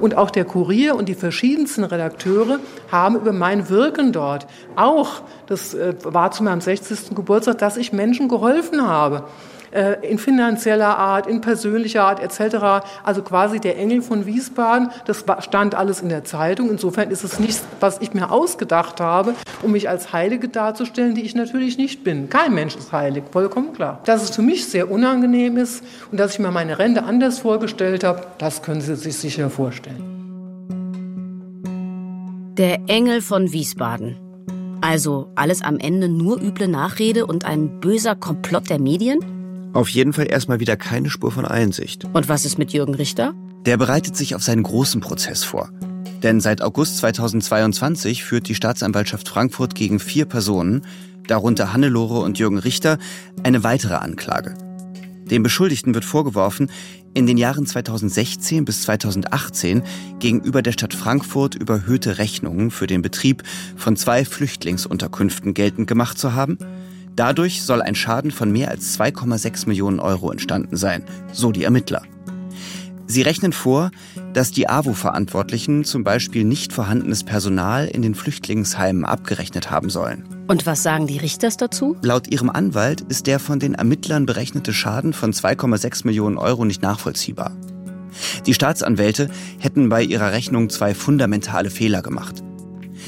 Und 0.00 0.14
auch 0.14 0.30
der 0.30 0.46
Kurier 0.46 0.96
und 0.96 1.10
die 1.10 1.14
verschiedensten 1.14 1.84
Redakteure 1.84 2.60
haben 2.90 3.16
über 3.16 3.32
mein 3.32 3.68
Wirken 3.68 4.14
dort 4.14 4.46
auch, 4.74 5.20
das 5.46 5.74
äh, 5.74 5.94
war 6.02 6.30
zu 6.30 6.42
meinem 6.42 6.62
60. 6.62 7.14
Geburtstag, 7.14 7.58
dass 7.58 7.76
ich 7.76 7.92
Menschen 7.92 8.26
geholfen 8.26 8.88
habe. 8.88 9.24
Äh, 9.72 10.08
in 10.08 10.18
finanzieller 10.18 10.96
Art, 10.96 11.26
in 11.26 11.40
persönlicher 11.40 12.04
Art 12.04 12.20
etc. 12.20 12.86
Also 13.02 13.22
quasi 13.22 13.58
der 13.58 13.78
Engel 13.78 14.02
von 14.02 14.26
Wiesbaden, 14.26 14.90
das 15.06 15.24
stand 15.40 15.74
alles 15.74 16.00
in 16.00 16.08
der 16.08 16.24
Zeitung. 16.24 16.70
Insofern 16.70 17.10
ist 17.10 17.24
es 17.24 17.40
nichts, 17.40 17.64
was 17.80 18.00
ich 18.00 18.14
mir 18.14 18.30
ausgedacht 18.30 19.00
habe, 19.00 19.34
um 19.62 19.72
mich 19.72 19.88
als 19.88 20.12
Heilige 20.12 20.48
darzustellen, 20.48 21.14
die 21.14 21.22
ich 21.22 21.34
natürlich 21.34 21.78
nicht 21.78 22.04
bin. 22.04 22.28
Kein 22.28 22.54
Mensch 22.54 22.76
ist 22.76 22.92
heilig, 22.92 23.24
vollkommen 23.30 23.72
klar. 23.72 24.00
Dass 24.04 24.22
es 24.22 24.30
für 24.30 24.42
mich 24.42 24.66
sehr 24.66 24.90
unangenehm 24.90 25.56
ist 25.56 25.82
und 26.10 26.18
dass 26.18 26.34
ich 26.34 26.38
mir 26.38 26.50
meine 26.50 26.78
Rente 26.78 27.02
anders 27.04 27.40
vorgestellt 27.40 28.04
habe, 28.04 28.22
das 28.38 28.62
können 28.62 28.80
Sie 28.80 28.94
sich 28.94 29.16
sicher 29.16 29.50
vorstellen. 29.50 30.14
Der 32.56 32.80
Engel 32.86 33.20
von 33.20 33.52
Wiesbaden. 33.52 34.16
Also 34.80 35.30
alles 35.34 35.62
am 35.62 35.78
Ende 35.78 36.08
nur 36.08 36.40
üble 36.40 36.68
Nachrede 36.68 37.26
und 37.26 37.44
ein 37.44 37.80
böser 37.80 38.14
Komplott 38.14 38.70
der 38.70 38.78
Medien? 38.78 39.18
Auf 39.76 39.90
jeden 39.90 40.14
Fall 40.14 40.26
erstmal 40.30 40.58
wieder 40.58 40.74
keine 40.74 41.10
Spur 41.10 41.30
von 41.30 41.44
Einsicht. 41.44 42.06
Und 42.06 42.30
was 42.30 42.46
ist 42.46 42.56
mit 42.56 42.72
Jürgen 42.72 42.94
Richter? 42.94 43.34
Der 43.66 43.76
bereitet 43.76 44.16
sich 44.16 44.34
auf 44.34 44.42
seinen 44.42 44.62
großen 44.62 45.02
Prozess 45.02 45.44
vor. 45.44 45.68
Denn 46.22 46.40
seit 46.40 46.62
August 46.62 46.96
2022 46.96 48.24
führt 48.24 48.48
die 48.48 48.54
Staatsanwaltschaft 48.54 49.28
Frankfurt 49.28 49.74
gegen 49.74 50.00
vier 50.00 50.24
Personen, 50.24 50.80
darunter 51.26 51.74
Hannelore 51.74 52.20
und 52.20 52.38
Jürgen 52.38 52.56
Richter, 52.56 52.96
eine 53.42 53.64
weitere 53.64 53.96
Anklage. 53.96 54.54
Dem 55.30 55.42
Beschuldigten 55.42 55.92
wird 55.92 56.06
vorgeworfen, 56.06 56.70
in 57.12 57.26
den 57.26 57.36
Jahren 57.36 57.66
2016 57.66 58.64
bis 58.64 58.80
2018 58.80 59.82
gegenüber 60.20 60.62
der 60.62 60.72
Stadt 60.72 60.94
Frankfurt 60.94 61.54
überhöhte 61.54 62.16
Rechnungen 62.16 62.70
für 62.70 62.86
den 62.86 63.02
Betrieb 63.02 63.42
von 63.76 63.94
zwei 63.96 64.24
Flüchtlingsunterkünften 64.24 65.52
geltend 65.52 65.86
gemacht 65.86 66.18
zu 66.18 66.32
haben 66.32 66.56
Dadurch 67.16 67.62
soll 67.62 67.80
ein 67.80 67.94
Schaden 67.94 68.30
von 68.30 68.52
mehr 68.52 68.70
als 68.70 68.98
2,6 68.98 69.66
Millionen 69.66 70.00
Euro 70.00 70.30
entstanden 70.30 70.76
sein, 70.76 71.02
so 71.32 71.50
die 71.50 71.64
Ermittler. 71.64 72.02
Sie 73.06 73.22
rechnen 73.22 73.52
vor, 73.52 73.90
dass 74.34 74.50
die 74.50 74.68
AWO-Verantwortlichen 74.68 75.84
zum 75.84 76.04
Beispiel 76.04 76.44
nicht 76.44 76.72
vorhandenes 76.72 77.24
Personal 77.24 77.86
in 77.86 78.02
den 78.02 78.14
Flüchtlingsheimen 78.14 79.04
abgerechnet 79.04 79.70
haben 79.70 79.88
sollen. 79.88 80.24
Und 80.48 80.66
was 80.66 80.82
sagen 80.82 81.06
die 81.06 81.16
Richters 81.16 81.56
dazu? 81.56 81.96
Laut 82.02 82.28
ihrem 82.28 82.50
Anwalt 82.50 83.00
ist 83.02 83.26
der 83.26 83.38
von 83.38 83.60
den 83.60 83.74
Ermittlern 83.74 84.26
berechnete 84.26 84.74
Schaden 84.74 85.12
von 85.12 85.32
2,6 85.32 86.04
Millionen 86.04 86.36
Euro 86.36 86.64
nicht 86.64 86.82
nachvollziehbar. 86.82 87.52
Die 88.44 88.54
Staatsanwälte 88.54 89.30
hätten 89.58 89.88
bei 89.88 90.02
ihrer 90.02 90.32
Rechnung 90.32 90.68
zwei 90.68 90.94
fundamentale 90.94 91.70
Fehler 91.70 92.02
gemacht. 92.02 92.42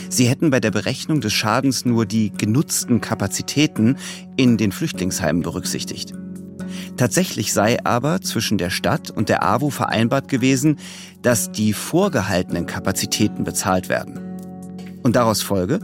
Sie 0.09 0.29
hätten 0.29 0.51
bei 0.51 0.61
der 0.61 0.71
Berechnung 0.71 1.21
des 1.21 1.33
Schadens 1.33 1.85
nur 1.85 2.07
die 2.07 2.31
genutzten 2.31 3.01
Kapazitäten 3.01 3.97
in 4.37 4.57
den 4.57 4.73
Flüchtlingsheimen 4.73 5.43
berücksichtigt. 5.43 6.15
Tatsächlich 6.97 7.53
sei 7.53 7.85
aber 7.85 8.21
zwischen 8.21 8.59
der 8.59 8.71
Stadt 8.71 9.11
und 9.11 9.29
der 9.29 9.43
AWO 9.45 9.71
vereinbart 9.71 10.29
gewesen, 10.29 10.79
dass 11.23 11.53
die 11.53 11.73
vorgehaltenen 11.73 12.67
Kapazitäten 12.67 13.45
bezahlt 13.45 13.89
werden. 13.89 14.19
Und 15.03 15.17
daraus 15.17 15.43
folge, 15.43 15.81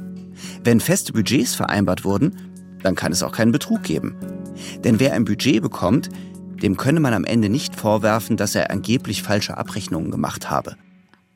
wenn 0.65 0.81
feste 0.81 1.13
Budgets 1.13 1.55
vereinbart 1.55 2.05
wurden, 2.05 2.37
dann 2.83 2.95
kann 2.95 3.13
es 3.13 3.23
auch 3.23 3.33
keinen 3.33 3.53
Betrug 3.53 3.83
geben. 3.83 4.17
Denn 4.83 5.01
wer 5.01 5.15
ein 5.15 5.25
Budget 5.25 5.63
bekommt, 5.63 6.09
dem 6.63 6.77
könne 6.77 7.01
man 7.01 7.15
am 7.15 7.25
Ende 7.25 7.49
nicht 7.49 7.77
vorwerfen, 7.77 8.37
dass 8.37 8.55
er 8.55 8.71
angeblich 8.71 9.23
falsche 9.23 9.57
Abrechnungen 9.57 10.11
gemacht 10.11 10.51
habe. 10.51 10.77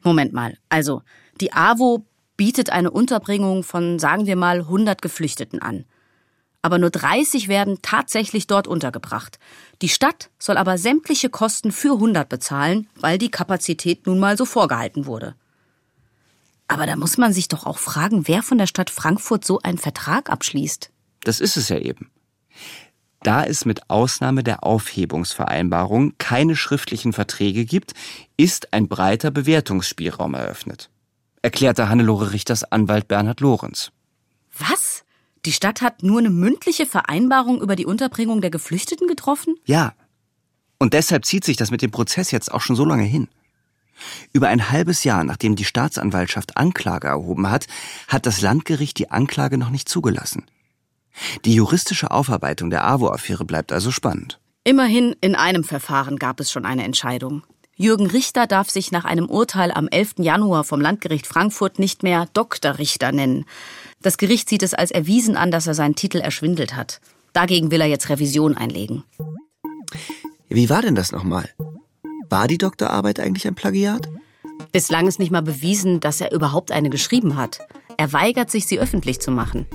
Moment 0.03 0.33
mal, 0.33 0.57
also 0.68 1.03
die 1.40 1.53
AWO 1.53 2.05
bietet 2.38 2.70
eine 2.70 2.90
Unterbringung 2.90 3.62
von, 3.62 3.98
sagen 3.98 4.24
wir 4.24 4.37
mal, 4.37 4.61
100 4.61 5.03
Geflüchteten 5.03 5.61
an. 5.61 5.85
Aber 6.62 6.79
nur 6.79 6.90
30 6.90 7.48
werden 7.48 7.81
tatsächlich 7.83 8.46
dort 8.46 8.66
untergebracht. 8.66 9.38
Die 9.83 9.90
Stadt 9.90 10.31
soll 10.38 10.57
aber 10.57 10.79
sämtliche 10.79 11.29
Kosten 11.29 11.72
für 11.72 11.94
100 11.94 12.29
bezahlen, 12.29 12.88
weil 12.96 13.18
die 13.18 13.31
Kapazität 13.31 14.07
nun 14.07 14.18
mal 14.18 14.38
so 14.38 14.46
vorgehalten 14.46 15.05
wurde. 15.05 15.35
Aber 16.68 16.87
da 16.87 16.96
muss 16.96 17.18
man 17.18 17.33
sich 17.33 17.48
doch 17.48 17.66
auch 17.66 17.79
fragen, 17.79 18.29
wer 18.29 18.42
von 18.42 18.59
der 18.59 18.66
Stadt 18.66 18.90
Frankfurt 18.90 19.44
so 19.44 19.59
einen 19.61 19.79
Vertrag 19.79 20.31
abschließt. 20.31 20.90
Das 21.24 21.40
ist 21.40 21.57
es 21.57 21.68
ja 21.68 21.79
eben. 21.79 22.11
Da 23.22 23.44
es 23.44 23.64
mit 23.64 23.90
Ausnahme 23.90 24.44
der 24.44 24.64
Aufhebungsvereinbarung 24.64 26.14
keine 26.18 26.55
schriftlichen 26.55 27.12
Verträge 27.12 27.64
gibt, 27.64 27.94
ist 28.37 28.72
ein 28.72 28.87
breiter 28.87 29.31
Bewertungsspielraum 29.31 30.35
eröffnet 30.35 30.88
erklärte 31.48 31.88
Hannelore 31.88 32.32
Richters 32.32 32.62
Anwalt 32.62 33.08
Bernhard 33.08 33.40
Lorenz. 33.40 33.90
Was? 34.58 35.02
Die 35.46 35.52
Stadt 35.52 35.80
hat 35.80 36.02
nur 36.02 36.18
eine 36.18 36.28
mündliche 36.28 36.84
Vereinbarung 36.84 37.62
über 37.62 37.74
die 37.74 37.87
Unterbringung 37.87 38.42
der 38.42 38.50
Geflüchteten 38.50 39.08
getroffen? 39.08 39.54
Ja. 39.64 39.94
Und 40.78 40.92
deshalb 40.92 41.24
zieht 41.24 41.44
sich 41.44 41.56
das 41.56 41.70
mit 41.70 41.80
dem 41.80 41.90
Prozess 41.90 42.32
jetzt 42.32 42.52
auch 42.52 42.61
schon 42.61 42.76
so 42.76 42.84
lange 42.84 43.04
hin. 43.04 43.28
Über 44.34 44.48
ein 44.48 44.70
halbes 44.70 45.04
Jahr, 45.04 45.24
nachdem 45.24 45.56
die 45.56 45.64
Staatsanwaltschaft 45.64 46.58
Anklage 46.58 47.08
erhoben 47.08 47.48
hat, 47.48 47.66
hat 48.08 48.26
das 48.26 48.42
Landgericht 48.42 48.98
die 48.98 49.11
Anklage 49.11 49.56
noch 49.56 49.70
nicht 49.70 49.88
zugelassen. 49.88 50.44
Die 51.46 51.54
juristische 51.54 52.11
Aufarbeitung 52.11 52.68
der 52.68 52.84
AWO-Affäre 52.84 53.46
bleibt 53.46 53.72
also 53.72 53.90
spannend. 53.90 54.38
Immerhin 54.64 55.16
in 55.22 55.34
einem 55.34 55.64
Verfahren 55.64 56.16
gab 56.16 56.40
es 56.40 56.52
schon 56.52 56.66
eine 56.66 56.84
Entscheidung. 56.84 57.42
Jürgen 57.80 58.08
Richter 58.08 58.48
darf 58.48 58.68
sich 58.68 58.90
nach 58.90 59.04
einem 59.04 59.26
Urteil 59.26 59.70
am 59.70 59.86
11. 59.86 60.14
Januar 60.18 60.64
vom 60.64 60.80
Landgericht 60.80 61.28
Frankfurt 61.28 61.78
nicht 61.78 62.02
mehr 62.02 62.26
Dr. 62.32 62.76
Richter 62.76 63.12
nennen. 63.12 63.44
Das 64.02 64.18
Gericht 64.18 64.48
sieht 64.48 64.64
es 64.64 64.74
als 64.74 64.90
erwiesen 64.90 65.36
an, 65.36 65.52
dass 65.52 65.68
er 65.68 65.74
seinen 65.74 65.94
Titel 65.94 66.18
erschwindelt 66.18 66.74
hat. 66.74 67.00
Dagegen 67.32 67.70
will 67.70 67.80
er 67.80 67.86
jetzt 67.86 68.08
Revision 68.08 68.56
einlegen. 68.56 69.04
Wie 70.48 70.68
war 70.68 70.82
denn 70.82 70.96
das 70.96 71.12
nochmal? 71.12 71.48
War 72.28 72.48
die 72.48 72.58
Doktorarbeit 72.58 73.20
eigentlich 73.20 73.46
ein 73.46 73.54
Plagiat? 73.54 74.08
Bislang 74.72 75.06
ist 75.06 75.20
nicht 75.20 75.30
mal 75.30 75.42
bewiesen, 75.42 76.00
dass 76.00 76.20
er 76.20 76.32
überhaupt 76.32 76.72
eine 76.72 76.90
geschrieben 76.90 77.36
hat. 77.36 77.60
Er 78.00 78.12
weigert 78.12 78.48
sich, 78.48 78.64
sie 78.64 78.78
öffentlich 78.78 79.18
zu 79.18 79.32
machen. 79.32 79.66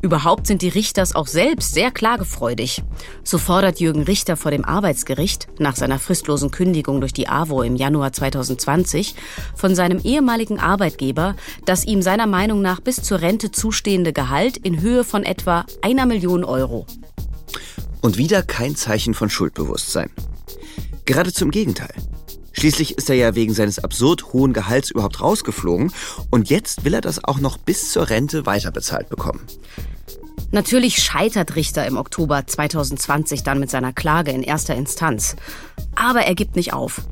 Überhaupt 0.00 0.46
sind 0.46 0.62
die 0.62 0.68
Richters 0.68 1.16
auch 1.16 1.26
selbst 1.26 1.74
sehr 1.74 1.90
klagefreudig. 1.90 2.84
So 3.24 3.36
fordert 3.36 3.80
Jürgen 3.80 4.04
Richter 4.04 4.36
vor 4.36 4.52
dem 4.52 4.64
Arbeitsgericht 4.64 5.48
nach 5.58 5.74
seiner 5.74 5.98
fristlosen 5.98 6.52
Kündigung 6.52 7.00
durch 7.00 7.12
die 7.12 7.26
AWO 7.26 7.62
im 7.62 7.74
Januar 7.74 8.12
2020 8.12 9.16
von 9.56 9.74
seinem 9.74 9.98
ehemaligen 9.98 10.60
Arbeitgeber 10.60 11.34
das 11.64 11.84
ihm 11.84 12.00
seiner 12.00 12.28
Meinung 12.28 12.62
nach 12.62 12.78
bis 12.78 13.02
zur 13.02 13.20
Rente 13.20 13.50
zustehende 13.50 14.12
Gehalt 14.12 14.56
in 14.56 14.80
Höhe 14.80 15.02
von 15.02 15.24
etwa 15.24 15.66
einer 15.82 16.06
Million 16.06 16.44
Euro. 16.44 16.86
Und 18.02 18.18
wieder 18.18 18.44
kein 18.44 18.76
Zeichen 18.76 19.14
von 19.14 19.30
Schuldbewusstsein. 19.30 20.10
Gerade 21.06 21.32
zum 21.32 21.50
Gegenteil. 21.50 21.94
Schließlich 22.54 22.96
ist 22.96 23.10
er 23.10 23.16
ja 23.16 23.34
wegen 23.34 23.52
seines 23.52 23.78
absurd 23.78 24.32
hohen 24.32 24.52
Gehalts 24.52 24.90
überhaupt 24.90 25.20
rausgeflogen 25.20 25.92
und 26.30 26.48
jetzt 26.48 26.84
will 26.84 26.94
er 26.94 27.00
das 27.00 27.22
auch 27.22 27.38
noch 27.38 27.58
bis 27.58 27.92
zur 27.92 28.08
Rente 28.08 28.46
weiterbezahlt 28.46 29.08
bekommen. 29.10 29.40
Natürlich 30.54 31.02
scheitert 31.02 31.56
Richter 31.56 31.84
im 31.84 31.96
Oktober 31.96 32.46
2020 32.46 33.42
dann 33.42 33.58
mit 33.58 33.70
seiner 33.70 33.92
Klage 33.92 34.30
in 34.30 34.44
erster 34.44 34.76
Instanz. 34.76 35.34
Aber 35.96 36.20
er 36.20 36.36
gibt 36.36 36.54
nicht 36.54 36.72
auf. 36.72 37.02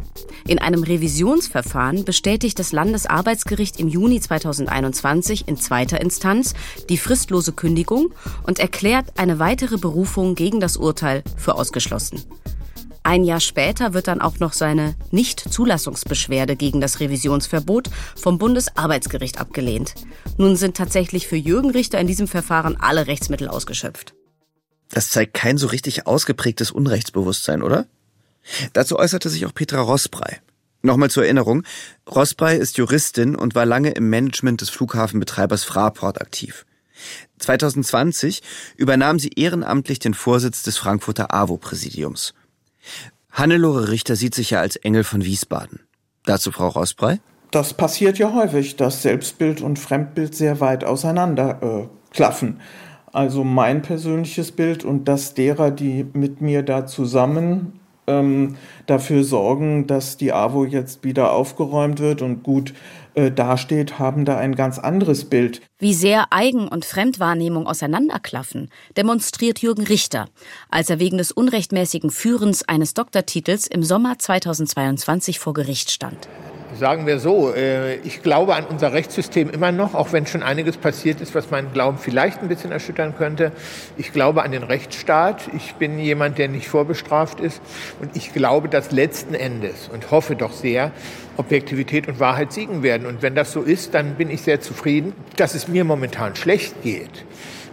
In 0.46 0.60
einem 0.60 0.84
Revisionsverfahren 0.84 2.04
bestätigt 2.04 2.58
das 2.60 2.70
Landesarbeitsgericht 2.70 3.80
im 3.80 3.88
Juni 3.88 4.20
2021 4.20 5.48
in 5.48 5.56
zweiter 5.56 6.00
Instanz 6.00 6.54
die 6.88 6.98
fristlose 6.98 7.52
Kündigung 7.52 8.12
und 8.46 8.60
erklärt 8.60 9.18
eine 9.18 9.40
weitere 9.40 9.76
Berufung 9.76 10.36
gegen 10.36 10.60
das 10.60 10.76
Urteil 10.76 11.24
für 11.36 11.56
ausgeschlossen. 11.56 12.22
Ein 13.04 13.24
Jahr 13.24 13.40
später 13.40 13.94
wird 13.94 14.06
dann 14.06 14.20
auch 14.20 14.38
noch 14.38 14.52
seine 14.52 14.94
Nichtzulassungsbeschwerde 15.10 16.54
gegen 16.54 16.80
das 16.80 17.00
Revisionsverbot 17.00 17.90
vom 18.14 18.38
Bundesarbeitsgericht 18.38 19.38
abgelehnt. 19.38 19.94
Nun 20.38 20.56
sind 20.56 20.76
tatsächlich 20.76 21.26
für 21.26 21.36
Jürgen 21.36 21.70
Richter 21.70 21.98
in 21.98 22.06
diesem 22.06 22.28
Verfahren 22.28 22.76
alle 22.80 23.08
Rechtsmittel 23.08 23.48
ausgeschöpft. 23.48 24.14
Das 24.90 25.10
zeigt 25.10 25.34
kein 25.34 25.58
so 25.58 25.66
richtig 25.66 26.06
ausgeprägtes 26.06 26.70
Unrechtsbewusstsein, 26.70 27.62
oder? 27.62 27.86
Dazu 28.72 28.98
äußerte 28.98 29.30
sich 29.30 29.46
auch 29.46 29.54
Petra 29.54 29.80
Rossbrei. 29.80 30.40
Nochmal 30.82 31.10
zur 31.10 31.24
Erinnerung, 31.24 31.64
Rossbrei 32.08 32.56
ist 32.56 32.76
Juristin 32.76 33.36
und 33.36 33.54
war 33.54 33.66
lange 33.66 33.90
im 33.92 34.10
Management 34.10 34.60
des 34.60 34.70
Flughafenbetreibers 34.70 35.64
Fraport 35.64 36.20
aktiv. 36.20 36.66
2020 37.38 38.42
übernahm 38.76 39.18
sie 39.18 39.30
ehrenamtlich 39.34 39.98
den 39.98 40.14
Vorsitz 40.14 40.62
des 40.62 40.76
Frankfurter 40.76 41.32
AWO-Präsidiums. 41.32 42.34
Hannelore 43.30 43.88
Richter 43.88 44.16
sieht 44.16 44.34
sich 44.34 44.50
ja 44.50 44.60
als 44.60 44.76
Engel 44.76 45.04
von 45.04 45.24
Wiesbaden. 45.24 45.80
Dazu 46.24 46.52
Frau 46.52 46.68
Rossbrei? 46.68 47.20
Das 47.50 47.74
passiert 47.74 48.18
ja 48.18 48.32
häufig, 48.32 48.76
dass 48.76 49.02
Selbstbild 49.02 49.60
und 49.60 49.78
Fremdbild 49.78 50.34
sehr 50.34 50.60
weit 50.60 50.84
auseinander 50.84 51.62
äh, 51.62 52.14
klaffen. 52.14 52.60
Also 53.12 53.44
mein 53.44 53.82
persönliches 53.82 54.52
Bild 54.52 54.84
und 54.84 55.06
das 55.06 55.34
derer, 55.34 55.70
die 55.70 56.06
mit 56.14 56.40
mir 56.40 56.62
da 56.62 56.86
zusammen 56.86 57.78
ähm, 58.20 58.56
dafür 58.86 59.24
sorgen, 59.24 59.86
dass 59.86 60.16
die 60.16 60.32
AWO 60.32 60.64
jetzt 60.64 61.04
wieder 61.04 61.32
aufgeräumt 61.32 62.00
wird 62.00 62.22
und 62.22 62.42
gut 62.42 62.74
äh, 63.14 63.30
dasteht, 63.30 63.98
haben 63.98 64.24
da 64.24 64.38
ein 64.38 64.54
ganz 64.54 64.78
anderes 64.78 65.26
Bild. 65.26 65.60
Wie 65.78 65.94
sehr 65.94 66.26
Eigen- 66.30 66.68
und 66.68 66.84
Fremdwahrnehmung 66.84 67.66
auseinanderklaffen, 67.66 68.70
demonstriert 68.96 69.58
Jürgen 69.58 69.84
Richter, 69.84 70.28
als 70.70 70.88
er 70.88 70.98
wegen 70.98 71.18
des 71.18 71.32
unrechtmäßigen 71.32 72.10
Führens 72.10 72.66
eines 72.66 72.94
Doktortitels 72.94 73.66
im 73.66 73.82
Sommer 73.82 74.18
2022 74.18 75.38
vor 75.38 75.52
Gericht 75.52 75.90
stand. 75.90 76.28
Sagen 76.78 77.06
wir 77.06 77.18
so, 77.18 77.52
äh, 77.54 77.96
ich 77.96 78.22
glaube 78.22 78.54
an 78.54 78.64
unser 78.64 78.92
Rechtssystem 78.92 79.50
immer 79.50 79.72
noch, 79.72 79.94
auch 79.94 80.12
wenn 80.12 80.26
schon 80.26 80.42
einiges 80.42 80.78
passiert 80.78 81.20
ist, 81.20 81.34
was 81.34 81.50
meinen 81.50 81.72
Glauben 81.72 81.98
vielleicht 81.98 82.40
ein 82.40 82.48
bisschen 82.48 82.72
erschüttern 82.72 83.14
könnte. 83.16 83.52
Ich 83.98 84.12
glaube 84.12 84.42
an 84.42 84.52
den 84.52 84.62
Rechtsstaat. 84.62 85.50
Ich 85.54 85.74
bin 85.74 85.98
jemand, 85.98 86.38
der 86.38 86.48
nicht 86.48 86.68
vorbestraft 86.68 87.40
ist. 87.40 87.60
Und 88.00 88.16
ich 88.16 88.32
glaube, 88.32 88.68
dass 88.68 88.90
letzten 88.90 89.34
Endes 89.34 89.90
und 89.92 90.10
hoffe 90.10 90.34
doch 90.34 90.52
sehr, 90.52 90.92
Objektivität 91.36 92.08
und 92.08 92.20
Wahrheit 92.20 92.52
siegen 92.52 92.82
werden. 92.82 93.06
Und 93.06 93.22
wenn 93.22 93.34
das 93.34 93.52
so 93.52 93.62
ist, 93.62 93.94
dann 93.94 94.14
bin 94.14 94.30
ich 94.30 94.42
sehr 94.42 94.60
zufrieden. 94.60 95.12
Dass 95.36 95.54
es 95.54 95.68
mir 95.68 95.84
momentan 95.84 96.36
schlecht 96.36 96.82
geht, 96.82 97.24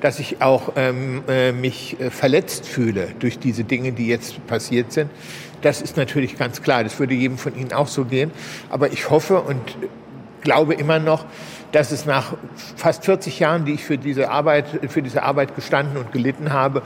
dass 0.01 0.19
ich 0.19 0.41
auch 0.41 0.73
ähm, 0.75 1.23
äh, 1.27 1.51
mich 1.51 1.99
äh, 1.99 2.09
verletzt 2.09 2.65
fühle 2.65 3.09
durch 3.19 3.39
diese 3.39 3.63
Dinge, 3.63 3.91
die 3.91 4.07
jetzt 4.07 4.45
passiert 4.47 4.91
sind, 4.91 5.09
das 5.61 5.81
ist 5.81 5.97
natürlich 5.97 6.37
ganz 6.37 6.61
klar. 6.61 6.83
Das 6.83 6.99
würde 6.99 7.13
jedem 7.13 7.37
von 7.37 7.55
Ihnen 7.55 7.73
auch 7.73 7.87
so 7.87 8.05
gehen. 8.05 8.31
Aber 8.69 8.91
ich 8.91 9.09
hoffe 9.09 9.41
und 9.41 9.77
glaube 10.41 10.73
immer 10.73 10.99
noch, 10.99 11.25
dass 11.71 11.91
es 11.91 12.05
nach 12.05 12.33
fast 12.75 13.05
40 13.05 13.39
Jahren, 13.39 13.65
die 13.65 13.73
ich 13.73 13.83
für 13.83 13.97
diese 13.97 14.31
Arbeit, 14.31 14.65
für 14.89 15.01
diese 15.01 15.23
Arbeit 15.23 15.55
gestanden 15.55 15.97
und 15.97 16.11
gelitten 16.11 16.51
habe, 16.51 16.81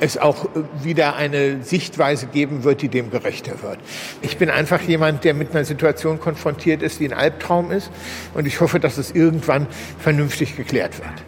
es 0.00 0.16
auch 0.16 0.48
wieder 0.82 1.16
eine 1.16 1.62
Sichtweise 1.62 2.26
geben 2.26 2.64
wird, 2.64 2.82
die 2.82 2.88
dem 2.88 3.10
gerechter 3.10 3.62
wird. 3.62 3.78
Ich 4.22 4.38
bin 4.38 4.50
einfach 4.50 4.80
jemand, 4.82 5.24
der 5.24 5.34
mit 5.34 5.50
einer 5.50 5.64
Situation 5.64 6.18
konfrontiert 6.18 6.82
ist, 6.82 7.00
die 7.00 7.12
ein 7.12 7.18
Albtraum 7.18 7.70
ist. 7.70 7.90
Und 8.34 8.46
ich 8.46 8.60
hoffe, 8.60 8.80
dass 8.80 8.98
es 8.98 9.10
irgendwann 9.10 9.66
vernünftig 9.98 10.56
geklärt 10.56 10.98
wird. 10.98 11.24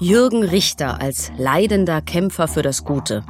Jürgen 0.00 0.44
Richter 0.44 1.00
als 1.00 1.30
leidender 1.38 2.00
Kämpfer 2.00 2.48
für 2.48 2.62
das 2.62 2.84
Gute. 2.84 3.24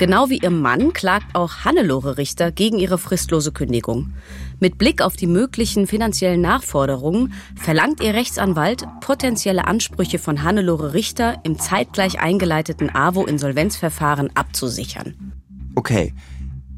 Genau 0.00 0.30
wie 0.30 0.38
ihr 0.38 0.48
Mann 0.48 0.94
klagt 0.94 1.34
auch 1.34 1.66
Hannelore 1.66 2.16
Richter 2.16 2.50
gegen 2.52 2.78
ihre 2.78 2.96
fristlose 2.96 3.52
Kündigung. 3.52 4.14
Mit 4.58 4.78
Blick 4.78 5.02
auf 5.02 5.14
die 5.14 5.26
möglichen 5.26 5.86
finanziellen 5.86 6.40
Nachforderungen 6.40 7.34
verlangt 7.54 8.02
ihr 8.02 8.14
Rechtsanwalt, 8.14 8.86
potenzielle 9.02 9.66
Ansprüche 9.66 10.18
von 10.18 10.42
Hannelore 10.42 10.94
Richter 10.94 11.40
im 11.44 11.58
zeitgleich 11.58 12.18
eingeleiteten 12.18 12.88
AWO-Insolvenzverfahren 12.88 14.34
abzusichern. 14.34 15.34
Okay, 15.74 16.14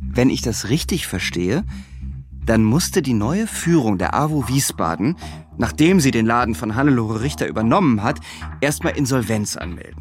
wenn 0.01 0.29
ich 0.29 0.43
das 0.43 0.69
richtig 0.69 1.07
verstehe, 1.07 1.63
dann 2.45 2.65
musste 2.65 3.03
die 3.03 3.15
neue 3.15 3.47
Führung 3.47 3.99
der 3.99 4.15
AWO 4.17 4.49
Wiesbaden, 4.49 5.17
nachdem 5.59 6.01
sie 6.01 6.11
den 6.11 6.27
Laden 6.27 6.57
von 6.57 6.75
Hannelore 6.75 7.21
Richter 7.21 7.47
übernommen 7.47 8.03
hat, 8.03 8.19
erstmal 8.61 8.97
Insolvenz 8.97 9.57
anmelden. 9.57 10.01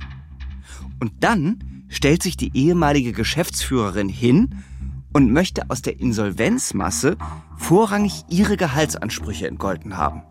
Und 0.99 1.11
dann 1.19 1.70
stellt 1.91 2.23
sich 2.23 2.37
die 2.37 2.49
ehemalige 2.55 3.11
Geschäftsführerin 3.11 4.09
hin 4.09 4.63
und 5.13 5.31
möchte 5.31 5.69
aus 5.69 5.83
der 5.83 5.99
Insolvenzmasse 5.99 7.17
vorrangig 7.57 8.23
ihre 8.29 8.57
Gehaltsansprüche 8.57 9.47
entgolten 9.47 9.97
haben. 9.97 10.23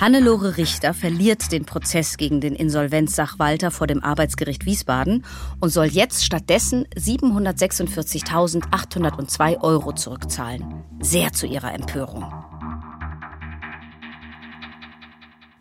Hannelore 0.00 0.56
Richter 0.56 0.94
verliert 0.94 1.52
den 1.52 1.66
Prozess 1.66 2.16
gegen 2.16 2.40
den 2.40 2.54
Insolvenzsachwalter 2.54 3.70
vor 3.70 3.86
dem 3.86 4.02
Arbeitsgericht 4.02 4.64
Wiesbaden 4.64 5.26
und 5.60 5.68
soll 5.70 5.84
jetzt 5.86 6.24
stattdessen 6.24 6.86
746.802 6.96 9.60
Euro 9.60 9.92
zurückzahlen. 9.92 10.64
Sehr 11.00 11.32
zu 11.32 11.46
ihrer 11.46 11.74
Empörung. 11.74 12.24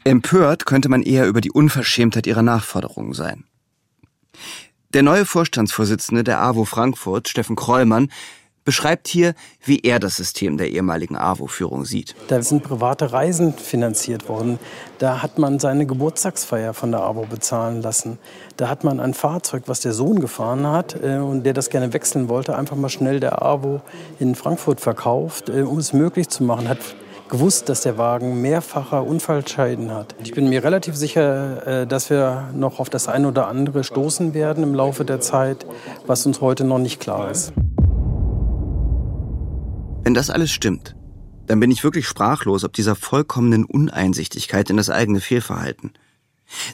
Empört 0.03 0.65
könnte 0.65 0.89
man 0.89 1.03
eher 1.03 1.27
über 1.27 1.41
die 1.41 1.51
Unverschämtheit 1.51 2.25
ihrer 2.25 2.41
Nachforderungen 2.41 3.13
sein. 3.13 3.43
Der 4.93 5.03
neue 5.03 5.25
Vorstandsvorsitzende 5.25 6.25
der 6.25 6.41
AWO 6.41 6.65
Frankfurt, 6.65 7.29
Steffen 7.29 7.55
Krollmann, 7.55 8.11
beschreibt 8.65 9.07
hier, 9.07 9.35
wie 9.63 9.79
er 9.79 9.99
das 9.99 10.17
System 10.17 10.57
der 10.57 10.69
ehemaligen 10.69 11.15
AWO-Führung 11.15 11.85
sieht. 11.85 12.13
Da 12.27 12.41
sind 12.41 12.61
private 12.61 13.13
Reisen 13.13 13.53
finanziert 13.53 14.27
worden. 14.27 14.59
Da 14.99 15.21
hat 15.21 15.39
man 15.39 15.59
seine 15.59 15.85
Geburtstagsfeier 15.85 16.73
von 16.73 16.91
der 16.91 17.01
AWO 17.03 17.25
bezahlen 17.25 17.81
lassen. 17.81 18.19
Da 18.57 18.67
hat 18.67 18.83
man 18.83 18.99
ein 18.99 19.13
Fahrzeug, 19.13 19.63
was 19.67 19.79
der 19.79 19.93
Sohn 19.93 20.19
gefahren 20.19 20.67
hat 20.67 21.01
äh, 21.01 21.17
und 21.17 21.43
der 21.43 21.53
das 21.53 21.69
gerne 21.69 21.93
wechseln 21.93 22.27
wollte, 22.27 22.57
einfach 22.57 22.75
mal 22.75 22.89
schnell 22.89 23.21
der 23.21 23.41
AWO 23.41 23.81
in 24.19 24.35
Frankfurt 24.35 24.81
verkauft, 24.81 25.47
äh, 25.47 25.61
um 25.61 25.77
es 25.77 25.93
möglich 25.93 26.27
zu 26.27 26.43
machen. 26.43 26.67
Hat 26.67 26.79
gewusst, 27.31 27.69
dass 27.69 27.81
der 27.81 27.97
Wagen 27.97 28.41
mehrfacher 28.41 29.03
Unfallschäden 29.03 29.89
hat. 29.89 30.15
Ich 30.23 30.33
bin 30.33 30.49
mir 30.49 30.63
relativ 30.63 30.95
sicher, 30.95 31.65
äh, 31.65 31.87
dass 31.87 32.11
wir 32.11 32.49
noch 32.53 32.79
auf 32.79 32.89
das 32.89 33.07
eine 33.07 33.27
oder 33.27 33.47
andere 33.47 33.83
stoßen 33.83 34.35
werden 34.35 34.63
im 34.63 34.75
Laufe 34.75 35.05
der 35.05 35.21
Zeit, 35.21 35.65
was 36.05 36.25
uns 36.27 36.41
heute 36.41 36.65
noch 36.65 36.77
nicht 36.77 36.99
klar 36.99 37.31
ist. 37.31 37.53
Wenn 40.03 40.13
das 40.13 40.29
alles 40.29 40.51
stimmt, 40.51 40.95
dann 41.47 41.59
bin 41.59 41.71
ich 41.71 41.83
wirklich 41.83 42.07
sprachlos 42.07 42.63
ob 42.63 42.73
dieser 42.73 42.95
vollkommenen 42.95 43.65
Uneinsichtigkeit 43.65 44.69
in 44.69 44.77
das 44.77 44.89
eigene 44.89 45.21
Fehlverhalten. 45.21 45.93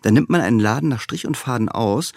Dann 0.02 0.16
nimmt 0.16 0.30
man 0.30 0.42
einen 0.42 0.60
Laden 0.60 0.90
nach 0.90 1.02
Strich 1.02 1.28
und 1.28 1.38
Faden 1.38 1.70
aus 1.70 2.14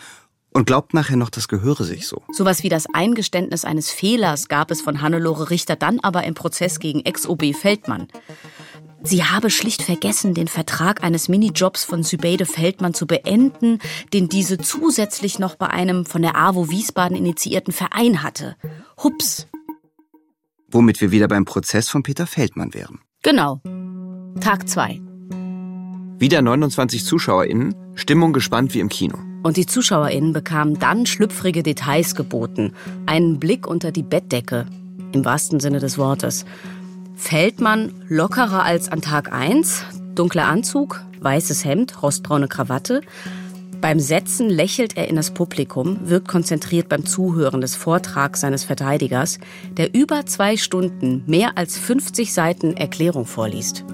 und 0.53 0.67
glaubt 0.67 0.95
nachher 0.95 1.17
noch, 1.17 1.31
das 1.31 1.49
gehöre 1.49 1.85
sich 1.85 2.07
so. 2.07 2.23
Sowas 2.33 2.63
wie 2.63 2.69
das 2.69 2.87
Eingeständnis 2.93 3.65
eines 3.65 3.91
Fehlers 3.91 4.49
gab 4.49 4.71
es 4.71 4.81
von 4.81 5.01
Hannelore 5.01 5.51
Richter 5.51 5.77
dann 5.77 6.01
aber 6.01 6.25
im 6.25 6.35
Prozess 6.35 6.81
gegen 6.81 7.01
Ex-OB 7.01 7.55
Feldmann. 7.55 8.09
Sie 9.03 9.25
habe 9.25 9.49
schlicht 9.49 9.83
vergessen, 9.83 10.35
den 10.35 10.49
Vertrag 10.49 11.03
eines 11.03 11.29
Minijobs 11.29 11.85
von 11.85 12.03
Sübeide 12.03 12.45
Feldmann 12.45 12.93
zu 12.93 13.07
beenden, 13.07 13.79
den 14.13 14.29
diese 14.29 14.59
zusätzlich 14.59 15.39
noch 15.39 15.55
bei 15.55 15.69
einem 15.69 16.05
von 16.05 16.21
der 16.21 16.37
AWO 16.37 16.69
Wiesbaden 16.69 17.17
initiierten 17.17 17.73
Verein 17.73 18.23
hatte. 18.23 18.57
Hups. 19.03 19.47
Womit 20.69 21.01
wir 21.01 21.11
wieder 21.11 21.29
beim 21.29 21.47
Prozess 21.47 21.89
von 21.89 22.03
Peter 22.03 22.27
Feldmann 22.27 22.75
wären. 22.75 23.01
Genau. 23.23 23.61
Tag 24.41 24.69
2. 24.69 25.01
Wieder 26.21 26.43
29 26.43 27.07
ZuschauerInnen, 27.07 27.75
Stimmung 27.95 28.35
gespannt 28.35 28.75
wie 28.75 28.81
im 28.81 28.91
Kino. 28.91 29.17
Und 29.43 29.57
die 29.57 29.65
ZuschauerInnen 29.65 30.35
bekamen 30.35 30.79
dann 30.79 31.07
schlüpfrige 31.07 31.63
Details 31.63 32.15
geboten. 32.15 32.75
Einen 33.07 33.41
Blick 33.41 33.67
unter 33.67 33.91
die 33.91 34.03
Bettdecke, 34.03 34.67
im 35.13 35.25
wahrsten 35.25 35.61
Sinne 35.61 35.79
des 35.79 35.97
Wortes. 35.97 36.45
Feldmann 37.15 37.93
lockerer 38.09 38.65
als 38.65 38.93
an 38.93 39.01
Tag 39.01 39.33
1, 39.33 39.83
dunkler 40.15 40.47
Anzug, 40.47 41.03
weißes 41.23 41.65
Hemd, 41.65 42.03
rostbraune 42.03 42.49
Krawatte. 42.49 43.01
Beim 43.81 43.99
Setzen 43.99 44.51
lächelt 44.51 44.99
er 44.99 45.09
in 45.09 45.17
das 45.17 45.31
Publikum, 45.31 46.01
wirkt 46.11 46.29
konzentriert 46.29 46.91
beim 46.91 47.07
Zuhören 47.07 47.63
des 47.63 47.77
Vortrags 47.77 48.43
seines 48.43 48.65
Verteidigers, 48.65 49.39
der 49.79 49.95
über 49.95 50.27
zwei 50.27 50.59
Stunden 50.59 51.25
mehr 51.27 51.57
als 51.57 51.79
50 51.79 52.35
Seiten 52.35 52.77
Erklärung 52.77 53.25
vorliest. 53.25 53.87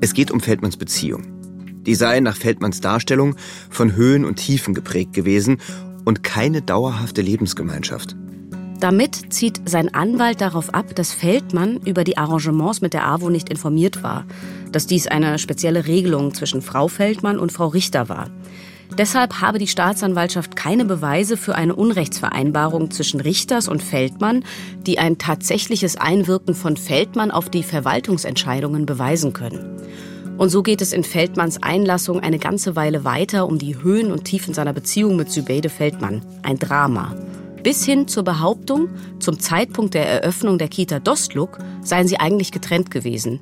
Es 0.00 0.12
geht 0.12 0.32
um 0.32 0.40
Feldmanns 0.40 0.76
Beziehung. 0.76 1.31
Die 1.86 1.94
seien 1.94 2.24
nach 2.24 2.36
Feldmanns 2.36 2.80
Darstellung 2.80 3.36
von 3.70 3.94
Höhen 3.96 4.24
und 4.24 4.36
Tiefen 4.36 4.74
geprägt 4.74 5.12
gewesen 5.12 5.58
und 6.04 6.22
keine 6.22 6.62
dauerhafte 6.62 7.22
Lebensgemeinschaft. 7.22 8.16
Damit 8.80 9.32
zieht 9.32 9.60
sein 9.64 9.94
Anwalt 9.94 10.40
darauf 10.40 10.74
ab, 10.74 10.96
dass 10.96 11.12
Feldmann 11.12 11.76
über 11.84 12.02
die 12.02 12.18
Arrangements 12.18 12.80
mit 12.80 12.94
der 12.94 13.06
AWO 13.06 13.30
nicht 13.30 13.48
informiert 13.48 14.02
war, 14.02 14.24
dass 14.72 14.88
dies 14.88 15.06
eine 15.06 15.38
spezielle 15.38 15.86
Regelung 15.86 16.34
zwischen 16.34 16.62
Frau 16.62 16.88
Feldmann 16.88 17.38
und 17.38 17.52
Frau 17.52 17.68
Richter 17.68 18.08
war. 18.08 18.28
Deshalb 18.98 19.40
habe 19.40 19.58
die 19.58 19.68
Staatsanwaltschaft 19.68 20.56
keine 20.56 20.84
Beweise 20.84 21.36
für 21.36 21.54
eine 21.54 21.76
Unrechtsvereinbarung 21.76 22.90
zwischen 22.90 23.20
Richters 23.20 23.68
und 23.68 23.82
Feldmann, 23.82 24.44
die 24.84 24.98
ein 24.98 25.16
tatsächliches 25.16 25.96
Einwirken 25.96 26.54
von 26.54 26.76
Feldmann 26.76 27.30
auf 27.30 27.48
die 27.50 27.62
Verwaltungsentscheidungen 27.62 28.84
beweisen 28.84 29.32
können. 29.32 29.80
Und 30.38 30.48
so 30.48 30.62
geht 30.62 30.80
es 30.80 30.92
in 30.92 31.04
Feldmanns 31.04 31.62
Einlassung 31.62 32.20
eine 32.20 32.38
ganze 32.38 32.74
Weile 32.74 33.04
weiter 33.04 33.46
um 33.46 33.58
die 33.58 33.82
Höhen 33.82 34.10
und 34.10 34.24
Tiefen 34.24 34.54
seiner 34.54 34.72
Beziehung 34.72 35.16
mit 35.16 35.30
Sübeide 35.30 35.68
Feldmann. 35.68 36.22
Ein 36.42 36.58
Drama. 36.58 37.14
Bis 37.62 37.84
hin 37.84 38.08
zur 38.08 38.24
Behauptung, 38.24 38.88
zum 39.20 39.38
Zeitpunkt 39.38 39.94
der 39.94 40.08
Eröffnung 40.08 40.58
der 40.58 40.68
Kita 40.68 40.98
Dostluk 40.98 41.58
seien 41.82 42.08
sie 42.08 42.18
eigentlich 42.18 42.50
getrennt 42.50 42.90
gewesen. 42.90 43.40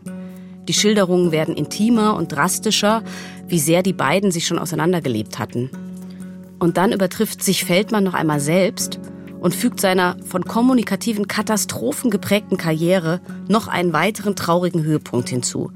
Die 0.69 0.75
Schilderungen 0.75 1.33
werden 1.33 1.57
intimer 1.57 2.17
und 2.17 2.33
drastischer, 2.33 3.03
wie 3.49 3.59
sehr 3.59 3.83
die 3.83 3.95
beiden 3.95 4.31
sich 4.31 4.47
schon 4.47 4.59
auseinandergelebt 4.59 5.39
hatten. 5.39 5.71
Und 6.59 6.77
dann 6.77 6.93
übertrifft 6.93 7.43
sich 7.43 7.65
Feldmann 7.65 8.05
noch 8.05 8.15
einmal 8.15 8.41
selbst 8.41 9.01
und 9.41 9.55
fügt 9.55 9.81
seiner 9.81 10.17
von 10.27 10.45
kommunikativen 10.45 11.27
Katastrophen 11.27 12.11
geprägten 12.11 12.59
Karriere 12.59 13.21
noch 13.49 13.69
einen 13.69 13.95
weiteren 13.95 14.37
traurigen 14.37 14.83
Höhepunkt 14.85 15.31
hinzu. 15.31 15.73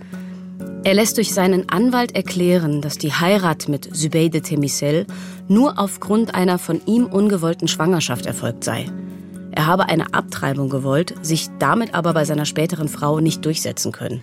Er 0.84 0.92
lässt 0.92 1.16
durch 1.16 1.32
seinen 1.32 1.70
Anwalt 1.70 2.14
erklären, 2.14 2.82
dass 2.82 2.98
die 2.98 3.10
Heirat 3.10 3.68
mit 3.68 3.96
Zubeide 3.96 4.42
Temisel 4.42 5.06
nur 5.48 5.78
aufgrund 5.78 6.34
einer 6.34 6.58
von 6.58 6.84
ihm 6.84 7.06
ungewollten 7.06 7.68
Schwangerschaft 7.68 8.26
erfolgt 8.26 8.64
sei. 8.64 8.90
Er 9.52 9.66
habe 9.66 9.88
eine 9.88 10.12
Abtreibung 10.12 10.68
gewollt, 10.68 11.14
sich 11.22 11.48
damit 11.58 11.94
aber 11.94 12.12
bei 12.12 12.26
seiner 12.26 12.44
späteren 12.44 12.90
Frau 12.90 13.20
nicht 13.20 13.42
durchsetzen 13.46 13.92
können. 13.92 14.22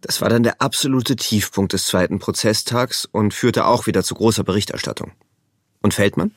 Das 0.00 0.20
war 0.20 0.28
dann 0.28 0.44
der 0.44 0.62
absolute 0.62 1.16
Tiefpunkt 1.16 1.72
des 1.72 1.86
zweiten 1.86 2.20
Prozesstags 2.20 3.04
und 3.04 3.34
führte 3.34 3.66
auch 3.66 3.88
wieder 3.88 4.04
zu 4.04 4.14
großer 4.14 4.44
Berichterstattung. 4.44 5.10
Und 5.82 5.94
Feldmann? 5.94 6.30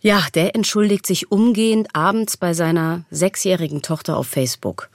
Ja, 0.00 0.26
der 0.34 0.56
entschuldigt 0.56 1.06
sich 1.06 1.30
umgehend 1.30 1.94
abends 1.94 2.36
bei 2.36 2.52
seiner 2.52 3.04
sechsjährigen 3.12 3.82
Tochter 3.82 4.16
auf 4.16 4.26
Facebook. 4.26 4.90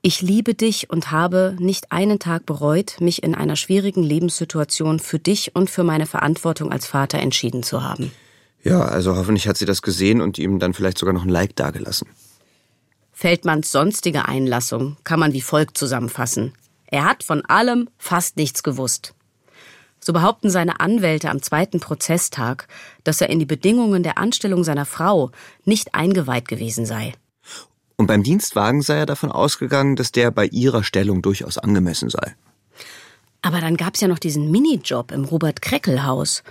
Ich 0.00 0.22
liebe 0.22 0.54
dich 0.54 0.90
und 0.90 1.10
habe 1.10 1.56
nicht 1.58 1.90
einen 1.90 2.20
Tag 2.20 2.46
bereut, 2.46 3.00
mich 3.00 3.22
in 3.24 3.34
einer 3.34 3.56
schwierigen 3.56 4.02
Lebenssituation 4.02 5.00
für 5.00 5.18
dich 5.18 5.56
und 5.56 5.70
für 5.70 5.82
meine 5.82 6.06
Verantwortung 6.06 6.70
als 6.70 6.86
Vater 6.86 7.18
entschieden 7.18 7.64
zu 7.64 7.82
haben. 7.82 8.12
Ja, 8.62 8.82
also 8.82 9.16
hoffentlich 9.16 9.48
hat 9.48 9.56
sie 9.56 9.64
das 9.64 9.82
gesehen 9.82 10.20
und 10.20 10.38
ihm 10.38 10.60
dann 10.60 10.72
vielleicht 10.72 10.98
sogar 10.98 11.14
noch 11.14 11.24
ein 11.24 11.28
Like 11.28 11.56
dagelassen. 11.56 12.08
Feldmanns 13.12 13.72
sonstige 13.72 14.26
Einlassung 14.28 14.96
kann 15.02 15.18
man 15.18 15.32
wie 15.32 15.40
folgt 15.40 15.76
zusammenfassen. 15.76 16.52
Er 16.86 17.04
hat 17.04 17.24
von 17.24 17.44
allem 17.44 17.88
fast 17.98 18.36
nichts 18.36 18.62
gewusst. 18.62 19.14
So 19.98 20.12
behaupten 20.12 20.48
seine 20.48 20.78
Anwälte 20.78 21.28
am 21.28 21.42
zweiten 21.42 21.80
Prozesstag, 21.80 22.68
dass 23.02 23.20
er 23.20 23.30
in 23.30 23.40
die 23.40 23.46
Bedingungen 23.46 24.04
der 24.04 24.18
Anstellung 24.18 24.62
seiner 24.62 24.86
Frau 24.86 25.32
nicht 25.64 25.96
eingeweiht 25.96 26.46
gewesen 26.46 26.86
sei. 26.86 27.14
Und 27.98 28.06
beim 28.06 28.22
Dienstwagen 28.22 28.80
sei 28.80 28.98
er 28.98 29.06
davon 29.06 29.32
ausgegangen, 29.32 29.96
dass 29.96 30.12
der 30.12 30.30
bei 30.30 30.46
ihrer 30.46 30.84
Stellung 30.84 31.20
durchaus 31.20 31.58
angemessen 31.58 32.08
sei. 32.08 32.36
Aber 33.42 33.60
dann 33.60 33.76
gab's 33.76 34.00
ja 34.00 34.08
noch 34.08 34.20
diesen 34.20 34.50
Minijob 34.50 35.10
im 35.10 35.24
Robert-Kreckel-Haus. 35.24 36.44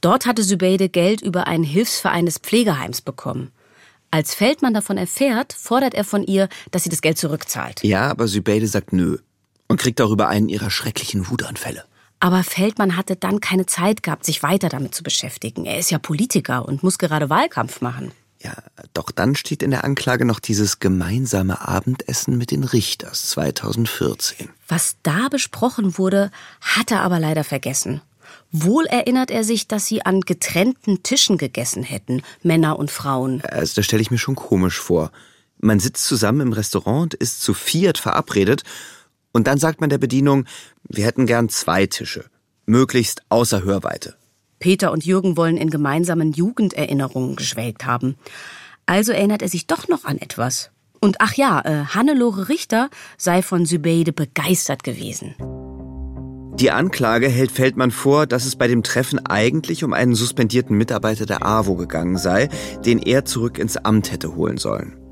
Dort 0.00 0.26
hatte 0.26 0.42
Sübeide 0.42 0.88
Geld 0.88 1.20
über 1.20 1.46
einen 1.46 1.64
Hilfsverein 1.64 2.26
des 2.26 2.38
Pflegeheims 2.38 3.02
bekommen. 3.02 3.52
Als 4.10 4.34
Feldmann 4.34 4.74
davon 4.74 4.96
erfährt, 4.96 5.52
fordert 5.52 5.92
er 5.92 6.04
von 6.04 6.22
ihr, 6.22 6.48
dass 6.70 6.84
sie 6.84 6.90
das 6.90 7.02
Geld 7.02 7.18
zurückzahlt. 7.18 7.82
Ja, 7.82 8.10
aber 8.10 8.26
Sübeide 8.26 8.66
sagt 8.66 8.92
nö 8.92 9.18
und 9.68 9.80
kriegt 9.80 10.00
darüber 10.00 10.28
einen 10.28 10.48
ihrer 10.48 10.70
schrecklichen 10.70 11.28
Wutanfälle. 11.28 11.84
Aber 12.20 12.44
Feldmann 12.44 12.96
hatte 12.96 13.16
dann 13.16 13.40
keine 13.40 13.66
Zeit 13.66 14.02
gehabt, 14.02 14.24
sich 14.24 14.42
weiter 14.42 14.70
damit 14.70 14.94
zu 14.94 15.02
beschäftigen. 15.02 15.66
Er 15.66 15.78
ist 15.78 15.90
ja 15.90 15.98
Politiker 15.98 16.66
und 16.66 16.82
muss 16.82 16.98
gerade 16.98 17.28
Wahlkampf 17.28 17.82
machen. 17.82 18.12
Ja, 18.44 18.54
doch 18.92 19.10
dann 19.10 19.34
steht 19.34 19.62
in 19.62 19.70
der 19.70 19.84
Anklage 19.84 20.26
noch 20.26 20.38
dieses 20.38 20.78
gemeinsame 20.78 21.66
Abendessen 21.66 22.36
mit 22.36 22.50
den 22.50 22.62
Richters 22.62 23.30
2014. 23.30 24.50
Was 24.68 24.96
da 25.02 25.28
besprochen 25.30 25.96
wurde, 25.96 26.30
hat 26.60 26.90
er 26.90 27.00
aber 27.00 27.18
leider 27.18 27.42
vergessen. 27.42 28.02
Wohl 28.52 28.84
erinnert 28.84 29.30
er 29.30 29.44
sich, 29.44 29.66
dass 29.66 29.86
sie 29.86 30.04
an 30.04 30.20
getrennten 30.20 31.02
Tischen 31.02 31.38
gegessen 31.38 31.82
hätten, 31.82 32.22
Männer 32.42 32.78
und 32.78 32.90
Frauen. 32.90 33.40
Also 33.46 33.76
das 33.76 33.86
stelle 33.86 34.02
ich 34.02 34.10
mir 34.10 34.18
schon 34.18 34.36
komisch 34.36 34.78
vor. 34.78 35.10
Man 35.58 35.80
sitzt 35.80 36.04
zusammen 36.04 36.42
im 36.42 36.52
Restaurant, 36.52 37.14
ist 37.14 37.40
zu 37.40 37.54
viert 37.54 37.96
verabredet 37.96 38.62
und 39.32 39.46
dann 39.46 39.58
sagt 39.58 39.80
man 39.80 39.88
der 39.88 39.98
Bedienung, 39.98 40.44
wir 40.86 41.06
hätten 41.06 41.24
gern 41.26 41.48
zwei 41.48 41.86
Tische, 41.86 42.26
möglichst 42.66 43.22
außer 43.30 43.64
Hörweite. 43.64 44.16
Peter 44.58 44.92
und 44.92 45.04
Jürgen 45.04 45.36
wollen 45.36 45.56
in 45.56 45.70
gemeinsamen 45.70 46.32
Jugenderinnerungen 46.32 47.36
geschwelgt 47.36 47.86
haben. 47.86 48.16
Also 48.86 49.12
erinnert 49.12 49.42
er 49.42 49.48
sich 49.48 49.66
doch 49.66 49.88
noch 49.88 50.04
an 50.04 50.18
etwas. 50.18 50.70
Und 51.00 51.16
ach 51.20 51.34
ja, 51.34 51.60
äh, 51.64 51.84
Hannelore 51.86 52.48
Richter 52.48 52.88
sei 53.18 53.42
von 53.42 53.66
Sübeide 53.66 54.12
begeistert 54.12 54.84
gewesen. 54.84 55.34
Die 56.54 56.70
Anklage 56.70 57.28
hält 57.28 57.50
Feldmann 57.50 57.90
vor, 57.90 58.26
dass 58.26 58.46
es 58.46 58.56
bei 58.56 58.68
dem 58.68 58.84
Treffen 58.84 59.18
eigentlich 59.26 59.82
um 59.82 59.92
einen 59.92 60.14
suspendierten 60.14 60.76
Mitarbeiter 60.78 61.26
der 61.26 61.44
AWO 61.44 61.74
gegangen 61.74 62.16
sei, 62.16 62.48
den 62.86 63.00
er 63.00 63.24
zurück 63.24 63.58
ins 63.58 63.76
Amt 63.76 64.12
hätte 64.12 64.36
holen 64.36 64.56
sollen. 64.56 65.03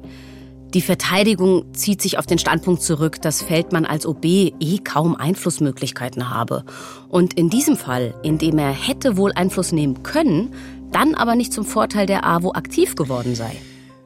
Die 0.74 0.80
Verteidigung 0.80 1.74
zieht 1.74 2.00
sich 2.00 2.18
auf 2.18 2.24
den 2.24 2.38
Standpunkt 2.38 2.82
zurück, 2.82 3.20
dass 3.20 3.42
Feldmann 3.42 3.84
als 3.84 4.06
OB 4.06 4.24
eh 4.24 4.78
kaum 4.82 5.14
Einflussmöglichkeiten 5.14 6.30
habe. 6.30 6.64
Und 7.10 7.34
in 7.34 7.50
diesem 7.50 7.76
Fall, 7.76 8.14
in 8.22 8.38
dem 8.38 8.58
er 8.58 8.72
hätte 8.72 9.18
wohl 9.18 9.32
Einfluss 9.32 9.72
nehmen 9.72 10.02
können, 10.02 10.54
dann 10.90 11.14
aber 11.14 11.34
nicht 11.34 11.52
zum 11.52 11.66
Vorteil 11.66 12.06
der 12.06 12.24
AWO 12.24 12.52
aktiv 12.52 12.96
geworden 12.96 13.34
sei. 13.34 13.54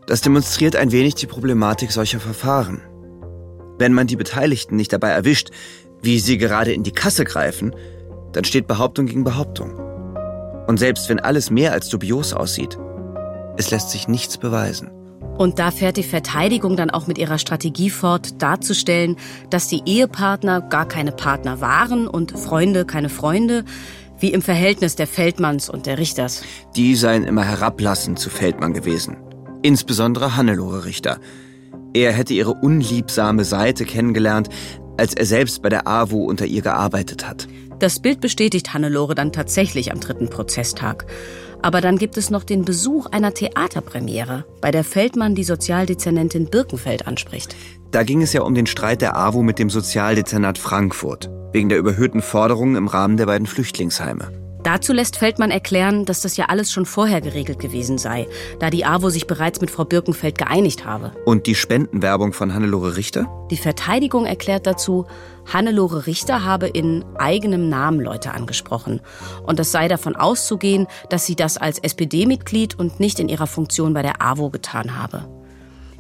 Das 0.09 0.23
demonstriert 0.23 0.75
ein 0.75 0.91
wenig 0.91 1.15
die 1.15 1.27
Problematik 1.27 1.93
solcher 1.93 2.19
Verfahren. 2.19 2.81
Wenn 3.79 3.93
man 3.93 4.09
die 4.09 4.17
Beteiligten 4.17 4.75
nicht 4.75 4.93
dabei 4.93 5.11
erwischt, 5.11 5.51
wie 6.03 6.19
sie 6.19 6.37
gerade 6.37 6.73
in 6.73 6.83
die 6.83 6.93
Kasse 6.93 7.25
greifen, 7.25 7.77
dann 8.33 8.45
steht 8.45 8.67
Behauptung 8.67 9.07
gegen 9.07 9.23
Behauptung. 9.23 9.75
Und 10.67 10.79
selbst 10.79 11.09
wenn 11.09 11.21
alles 11.21 11.51
mehr 11.51 11.73
als 11.73 11.89
dubios 11.89 12.33
aussieht, 12.33 12.77
es 13.57 13.71
lässt 13.71 13.91
sich 13.91 14.09
nichts 14.09 14.37
beweisen. 14.37 14.96
Und 15.39 15.59
da 15.59 15.71
fährt 15.71 15.97
die 15.97 16.03
Verteidigung 16.03 16.77
dann 16.77 16.91
auch 16.91 17.07
mit 17.07 17.19
ihrer 17.19 17.39
Strategie 17.39 17.91
fort, 17.91 18.41
darzustellen, 18.43 19.17
dass 19.51 19.69
die 19.69 19.83
Ehepartner 19.85 20.63
gar 20.63 20.89
keine 20.89 21.13
Partner 21.13 21.61
waren 21.61 22.07
und 22.09 22.33
Freunde 22.33 22.85
keine 22.85 23.09
Freunde, 23.09 23.65
wie 24.19 24.33
im 24.33 24.41
Verhältnis 24.41 24.97
der 24.97 25.07
Feldmanns 25.07 25.69
und 25.69 25.87
der 25.87 25.99
Richters. 25.99 26.43
Die 26.75 26.95
seien 26.95 27.25
immer 27.25 27.45
herablassend 27.45 28.19
zu 28.19 28.31
Feldmann 28.31 28.73
gewesen. 28.73 29.19
Insbesondere 29.63 30.37
Hannelore 30.37 30.85
Richter. 30.85 31.19
Er 31.93 32.13
hätte 32.13 32.35
ihre 32.35 32.53
unliebsame 32.53 33.45
Seite 33.45 33.85
kennengelernt, 33.85 34.49
als 34.97 35.15
er 35.15 35.27
selbst 35.27 35.63
bei 35.63 35.69
der 35.69 35.87
AWO 35.87 36.25
unter 36.25 36.47
ihr 36.47 36.63
gearbeitet 36.63 37.29
hat. 37.29 37.47
Das 37.79 38.01
Bild 38.01 38.21
bestätigt 38.21 38.73
Hannelore 38.73 39.15
dann 39.15 39.33
tatsächlich 39.33 39.93
am 39.93 40.01
dritten 40.01 40.31
Prozesstag. 40.31 41.07
Aber 41.63 41.81
dann 41.81 41.99
gibt 41.99 42.17
es 42.17 42.31
noch 42.31 42.45
den 42.45 42.65
Besuch 42.65 43.07
einer 43.07 43.35
Theaterpremiere, 43.35 44.45
bei 44.61 44.71
der 44.71 44.85
Feldmann 44.85 45.35
die 45.35 45.45
Sozialdezernentin 45.45 46.47
Birkenfeld 46.47 47.07
anspricht. 47.07 47.57
Da 47.91 48.03
ging 48.03 48.23
es 48.23 48.33
ja 48.33 48.43
um 48.43 48.55
den 48.55 48.67
Streit 48.67 49.03
der 49.03 49.17
AWO 49.17 49.43
mit 49.43 49.59
dem 49.59 49.71
Sozialdezernat 49.71 50.59
Frankfurt, 50.59 51.31
wegen 51.53 51.69
der 51.69 51.79
überhöhten 51.79 52.23
Forderungen 52.23 52.77
im 52.77 52.89
Rahmen 52.89 53.17
der 53.17 53.27
beiden 53.27 53.47
Flüchtlingsheime. 53.47 54.46
Dazu 54.67 54.93
lässt 54.93 55.17
Feldmann 55.17 55.53
erklären, 55.53 56.07
dass 56.07 56.23
das 56.23 56.37
ja 56.37 56.47
alles 56.47 56.73
schon 56.73 56.87
vorher 56.87 57.21
geregelt 57.21 57.61
gewesen 57.61 57.99
sei, 57.99 58.27
da 58.59 58.69
die 58.69 58.85
AWO 58.85 59.11
sich 59.11 59.29
bereits 59.29 59.61
mit 59.61 59.71
Frau 59.71 59.85
Birkenfeld 59.85 60.39
geeinigt 60.39 60.85
habe. 60.85 61.13
Und 61.25 61.47
die 61.47 61.55
Spendenwerbung 61.55 62.33
von 62.33 62.53
Hannelore 62.53 62.97
Richter? 62.97 63.29
Die 63.53 63.59
Verteidigung 63.59 64.27
erklärt 64.27 64.67
dazu, 64.67 65.07
Hannelore 65.47 66.09
Richter 66.09 66.45
habe 66.45 66.67
in 66.67 67.05
eigenem 67.15 67.69
Namen 67.69 68.01
Leute 68.01 68.33
angesprochen. 68.35 69.01
Und 69.45 69.61
es 69.61 69.71
sei 69.71 69.87
davon 69.87 70.17
auszugehen, 70.17 70.89
dass 71.11 71.27
sie 71.27 71.37
das 71.37 71.59
als 71.59 71.79
SPD-Mitglied 71.79 72.77
und 72.77 72.99
nicht 72.99 73.21
in 73.21 73.29
ihrer 73.29 73.47
Funktion 73.47 73.95
bei 73.95 74.03
der 74.03 74.21
AWO 74.21 74.51
getan 74.51 74.99
habe. 74.99 75.29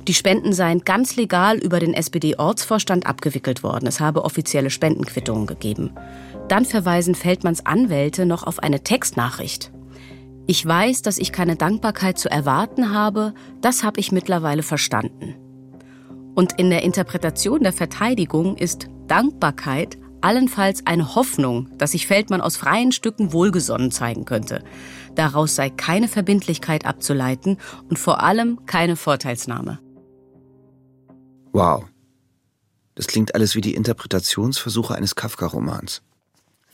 Die 0.08 0.14
Spenden 0.14 0.52
seien 0.52 0.82
ganz 0.82 1.16
legal 1.16 1.58
über 1.58 1.80
den 1.80 1.92
SPD-Ortsvorstand 1.92 3.06
abgewickelt 3.06 3.64
worden. 3.64 3.88
Es 3.88 3.98
habe 3.98 4.24
offizielle 4.24 4.70
Spendenquittungen 4.70 5.46
gegeben. 5.46 5.90
Dann 6.48 6.64
verweisen 6.64 7.14
Feldmanns 7.14 7.66
Anwälte 7.66 8.26
noch 8.26 8.44
auf 8.44 8.60
eine 8.60 8.82
Textnachricht. 8.82 9.72
Ich 10.46 10.64
weiß, 10.64 11.02
dass 11.02 11.18
ich 11.18 11.32
keine 11.32 11.56
Dankbarkeit 11.56 12.18
zu 12.18 12.30
erwarten 12.30 12.92
habe, 12.92 13.34
das 13.60 13.82
habe 13.82 13.98
ich 13.98 14.12
mittlerweile 14.12 14.62
verstanden. 14.62 15.34
Und 16.36 16.58
in 16.58 16.70
der 16.70 16.82
Interpretation 16.82 17.62
der 17.62 17.72
Verteidigung 17.72 18.56
ist 18.56 18.88
Dankbarkeit 19.08 19.98
allenfalls 20.20 20.86
eine 20.86 21.14
Hoffnung, 21.14 21.68
dass 21.78 21.92
sich 21.92 22.06
Feldmann 22.06 22.40
aus 22.40 22.56
freien 22.56 22.92
Stücken 22.92 23.32
wohlgesonnen 23.32 23.90
zeigen 23.90 24.24
könnte. 24.24 24.62
Daraus 25.14 25.56
sei 25.56 25.70
keine 25.70 26.08
Verbindlichkeit 26.08 26.84
abzuleiten 26.84 27.58
und 27.88 27.98
vor 27.98 28.22
allem 28.22 28.66
keine 28.66 28.96
Vorteilsnahme. 28.96 29.80
Wow. 31.52 31.86
Das 32.94 33.06
klingt 33.06 33.34
alles 33.34 33.54
wie 33.54 33.60
die 33.60 33.74
Interpretationsversuche 33.74 34.94
eines 34.94 35.14
Kafka-Romans. 35.14 36.02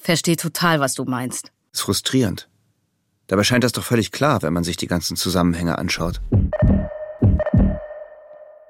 Verstehe 0.03 0.37
total, 0.37 0.81
was 0.81 0.95
du 0.95 1.05
meinst. 1.05 1.53
Ist 1.73 1.83
frustrierend. 1.83 2.49
Dabei 3.29 3.45
scheint 3.45 3.63
das 3.63 3.71
doch 3.71 3.85
völlig 3.85 4.11
klar, 4.11 4.43
wenn 4.43 4.53
man 4.53 4.65
sich 4.65 4.77
die 4.77 4.89
ganzen 4.89 5.17
Zusammenhänge 5.17 5.79
anschaut. 5.79 6.21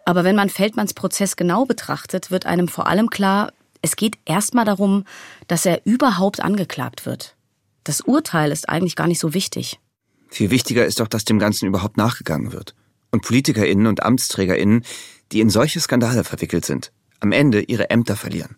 Aber 0.04 0.24
wenn 0.24 0.36
man 0.36 0.50
Feldmanns 0.50 0.92
Prozess 0.92 1.36
genau 1.36 1.64
betrachtet, 1.64 2.30
wird 2.30 2.44
einem 2.44 2.68
vor 2.68 2.86
allem 2.86 3.08
klar, 3.08 3.54
es 3.80 3.96
geht 3.96 4.18
erstmal 4.26 4.66
darum, 4.66 5.04
dass 5.48 5.64
er 5.64 5.86
überhaupt 5.86 6.40
angeklagt 6.40 7.06
wird. 7.06 7.34
Das 7.82 8.02
Urteil 8.02 8.52
ist 8.52 8.68
eigentlich 8.68 8.94
gar 8.94 9.06
nicht 9.06 9.18
so 9.18 9.32
wichtig. 9.32 9.80
Viel 10.28 10.50
wichtiger 10.50 10.84
ist 10.84 11.00
doch, 11.00 11.08
dass 11.08 11.24
dem 11.24 11.38
Ganzen 11.38 11.66
überhaupt 11.66 11.96
nachgegangen 11.96 12.52
wird. 12.52 12.74
Und 13.10 13.22
PolitikerInnen 13.22 13.86
und 13.86 14.02
AmtsträgerInnen, 14.02 14.84
die 15.32 15.40
in 15.40 15.48
solche 15.48 15.80
Skandale 15.80 16.24
verwickelt 16.24 16.66
sind, 16.66 16.92
am 17.20 17.32
Ende 17.32 17.62
ihre 17.62 17.88
Ämter 17.88 18.16
verlieren. 18.16 18.56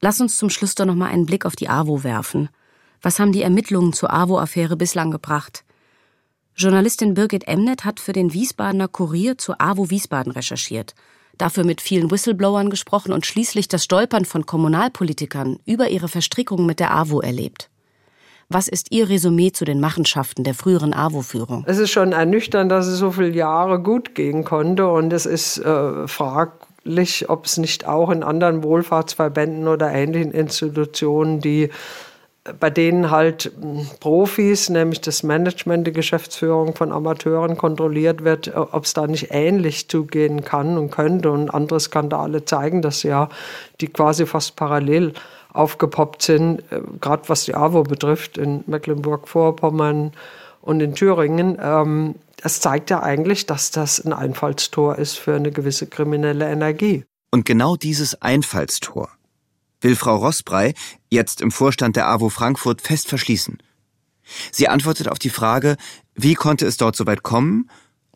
Lass 0.00 0.20
uns 0.20 0.38
zum 0.38 0.50
Schluss 0.50 0.74
doch 0.74 0.84
noch 0.84 0.94
mal 0.94 1.08
einen 1.08 1.26
Blick 1.26 1.44
auf 1.44 1.56
die 1.56 1.68
AWO 1.68 2.04
werfen. 2.04 2.48
Was 3.02 3.18
haben 3.18 3.32
die 3.32 3.42
Ermittlungen 3.42 3.92
zur 3.92 4.12
AWO-Affäre 4.12 4.76
bislang 4.76 5.10
gebracht? 5.10 5.64
Journalistin 6.56 7.14
Birgit 7.14 7.46
Emnet 7.46 7.84
hat 7.84 8.00
für 8.00 8.12
den 8.12 8.32
Wiesbadener 8.32 8.88
Kurier 8.88 9.38
zur 9.38 9.60
AWO 9.60 9.90
Wiesbaden 9.90 10.32
recherchiert, 10.32 10.94
dafür 11.36 11.64
mit 11.64 11.80
vielen 11.80 12.10
Whistleblowern 12.10 12.70
gesprochen 12.70 13.12
und 13.12 13.26
schließlich 13.26 13.68
das 13.68 13.84
Stolpern 13.84 14.24
von 14.24 14.44
Kommunalpolitikern 14.44 15.58
über 15.66 15.88
ihre 15.88 16.08
Verstrickung 16.08 16.66
mit 16.66 16.80
der 16.80 16.92
AWO 16.92 17.20
erlebt. 17.20 17.70
Was 18.48 18.66
ist 18.66 18.92
Ihr 18.92 19.10
Resümee 19.10 19.52
zu 19.52 19.66
den 19.66 19.78
Machenschaften 19.78 20.42
der 20.42 20.54
früheren 20.54 20.94
AWO-Führung? 20.94 21.64
Es 21.66 21.78
ist 21.78 21.90
schon 21.90 22.12
ernüchternd, 22.12 22.72
dass 22.72 22.86
es 22.86 22.98
so 22.98 23.12
viele 23.12 23.30
Jahre 23.30 23.80
gut 23.80 24.14
gehen 24.14 24.42
konnte 24.42 24.88
und 24.88 25.12
es 25.12 25.26
ist 25.26 25.58
äh, 25.58 26.08
fraglich, 26.88 27.28
ob 27.28 27.44
es 27.44 27.58
nicht 27.58 27.86
auch 27.86 28.10
in 28.10 28.22
anderen 28.22 28.62
Wohlfahrtsverbänden 28.62 29.68
oder 29.68 29.92
ähnlichen 29.92 30.32
Institutionen 30.32 31.40
die 31.40 31.70
bei 32.60 32.70
denen 32.70 33.10
halt 33.10 33.52
hm, 33.60 33.86
Profis, 34.00 34.70
nämlich 34.70 35.02
das 35.02 35.22
Management, 35.22 35.86
die 35.86 35.92
Geschäftsführung 35.92 36.74
von 36.74 36.92
Amateuren 36.92 37.58
kontrolliert 37.58 38.24
wird, 38.24 38.56
ob 38.56 38.84
es 38.84 38.94
da 38.94 39.06
nicht 39.06 39.28
ähnlich 39.32 39.88
zugehen 39.88 40.42
kann 40.44 40.78
und 40.78 40.90
könnte. 40.90 41.30
Und 41.30 41.50
andere 41.50 41.78
Skandale 41.78 42.46
zeigen 42.46 42.80
das 42.80 43.02
ja, 43.02 43.28
die 43.82 43.88
quasi 43.88 44.24
fast 44.24 44.56
parallel 44.56 45.12
aufgepoppt 45.52 46.22
sind, 46.22 46.60
äh, 46.70 46.80
gerade 47.02 47.28
was 47.28 47.44
die 47.44 47.54
AWO 47.54 47.82
betrifft, 47.82 48.38
in 48.38 48.64
Mecklenburg-Vorpommern 48.66 50.12
und 50.68 50.80
in 50.80 50.94
Thüringen. 50.94 51.56
Ähm, 51.60 52.14
das 52.36 52.60
zeigt 52.60 52.90
ja 52.90 53.02
eigentlich, 53.02 53.46
dass 53.46 53.70
das 53.70 54.04
ein 54.04 54.12
Einfallstor 54.12 54.96
ist 54.96 55.18
für 55.18 55.34
eine 55.34 55.50
gewisse 55.50 55.86
kriminelle 55.86 56.46
Energie. 56.46 57.04
Und 57.30 57.46
genau 57.46 57.76
dieses 57.76 58.20
Einfallstor 58.20 59.08
will 59.80 59.96
Frau 59.96 60.16
Rossbrei, 60.16 60.74
jetzt 61.08 61.40
im 61.40 61.50
Vorstand 61.50 61.96
der 61.96 62.08
AWO 62.08 62.28
Frankfurt, 62.28 62.82
fest 62.82 63.08
verschließen. 63.08 63.58
Sie 64.52 64.68
antwortet 64.68 65.08
auf 65.08 65.18
die 65.18 65.30
Frage, 65.30 65.76
wie 66.14 66.34
konnte 66.34 66.66
es 66.66 66.76
dort 66.76 66.96
so 66.96 67.06
weit 67.06 67.22
kommen 67.22 67.70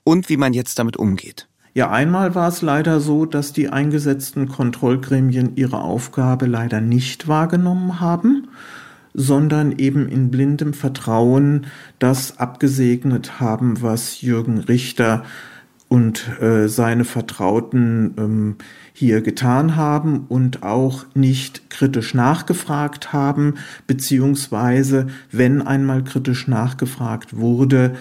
und 0.05 0.29
wie 0.29 0.37
man 0.37 0.53
jetzt 0.53 0.79
damit 0.79 0.99
umgeht. 0.99 1.49
Ja, 1.73 1.91
einmal 1.91 2.35
war 2.35 2.49
es 2.49 2.61
leider 2.61 3.01
so, 3.01 3.25
dass 3.25 3.55
die 3.55 3.71
eingesetzten 3.71 4.47
Kontrollgremien 4.47 5.57
ihre 5.57 5.81
Aufgabe 5.81 6.45
leider 6.45 6.83
nicht 6.83 7.29
wahrgenommen 7.29 7.99
haben, 7.99 8.49
sondern 9.15 9.73
eben 9.73 10.09
in 10.09 10.31
blindem 10.31 10.75
Vertrauen 10.75 11.67
das 11.99 12.39
abgesegnet 12.39 13.41
haben, 13.41 13.83
was 13.83 14.21
Jürgen 14.21 14.59
Richter 14.59 15.25
und 15.89 16.41
äh, 16.41 16.69
seine 16.69 17.05
Vertrauten 17.05 18.15
ähm, 18.17 18.57
hier 18.95 19.21
getan 19.21 19.77
haben 19.77 20.25
und 20.29 20.63
auch 20.63 21.05
nicht 21.15 21.69
kritisch 21.69 22.15
nachgefragt 22.15 23.13
haben, 23.13 23.57
beziehungsweise 23.87 25.09
wenn 25.31 25.61
einmal 25.61 26.03
kritisch 26.03 26.49
nachgefragt 26.49 27.37
wurde, 27.37 27.97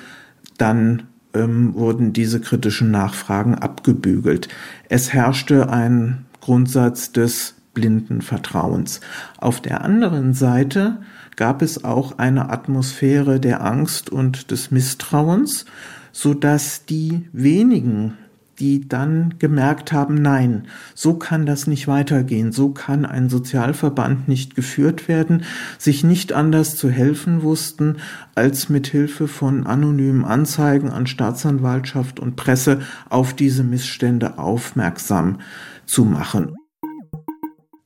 dann 0.57 1.03
ähm, 1.33 1.73
wurden 1.73 2.13
diese 2.13 2.39
kritischen 2.39 2.91
Nachfragen 2.91 3.55
abgebügelt. 3.55 4.47
Es 4.87 5.11
herrschte 5.11 5.69
ein 5.69 6.25
Grundsatz 6.39 7.11
des 7.11 7.55
blinden 7.73 8.21
Vertrauens. 8.21 9.01
Auf 9.37 9.61
der 9.61 9.83
anderen 9.83 10.33
Seite 10.33 11.01
gab 11.35 11.61
es 11.61 11.83
auch 11.83 12.17
eine 12.17 12.49
Atmosphäre 12.49 13.39
der 13.39 13.65
Angst 13.65 14.09
und 14.09 14.51
des 14.51 14.71
Misstrauens, 14.71 15.65
so 16.11 16.33
dass 16.33 16.85
die 16.85 17.27
wenigen, 17.31 18.17
die 18.59 18.87
dann 18.87 19.35
gemerkt 19.39 19.91
haben, 19.91 20.15
nein, 20.15 20.67
so 20.93 21.15
kann 21.15 21.47
das 21.47 21.65
nicht 21.65 21.87
weitergehen, 21.87 22.51
so 22.51 22.69
kann 22.69 23.05
ein 23.05 23.27
Sozialverband 23.27 24.27
nicht 24.27 24.53
geführt 24.55 25.07
werden, 25.07 25.43
sich 25.79 26.03
nicht 26.03 26.31
anders 26.31 26.75
zu 26.75 26.89
helfen 26.89 27.41
wussten, 27.41 27.97
als 28.35 28.69
mit 28.69 28.87
Hilfe 28.87 29.27
von 29.27 29.65
anonymen 29.65 30.25
Anzeigen 30.25 30.91
an 30.91 31.07
Staatsanwaltschaft 31.07 32.19
und 32.19 32.35
Presse 32.35 32.81
auf 33.09 33.33
diese 33.33 33.63
Missstände 33.63 34.37
aufmerksam 34.37 35.39
zu 35.87 36.05
machen. 36.05 36.53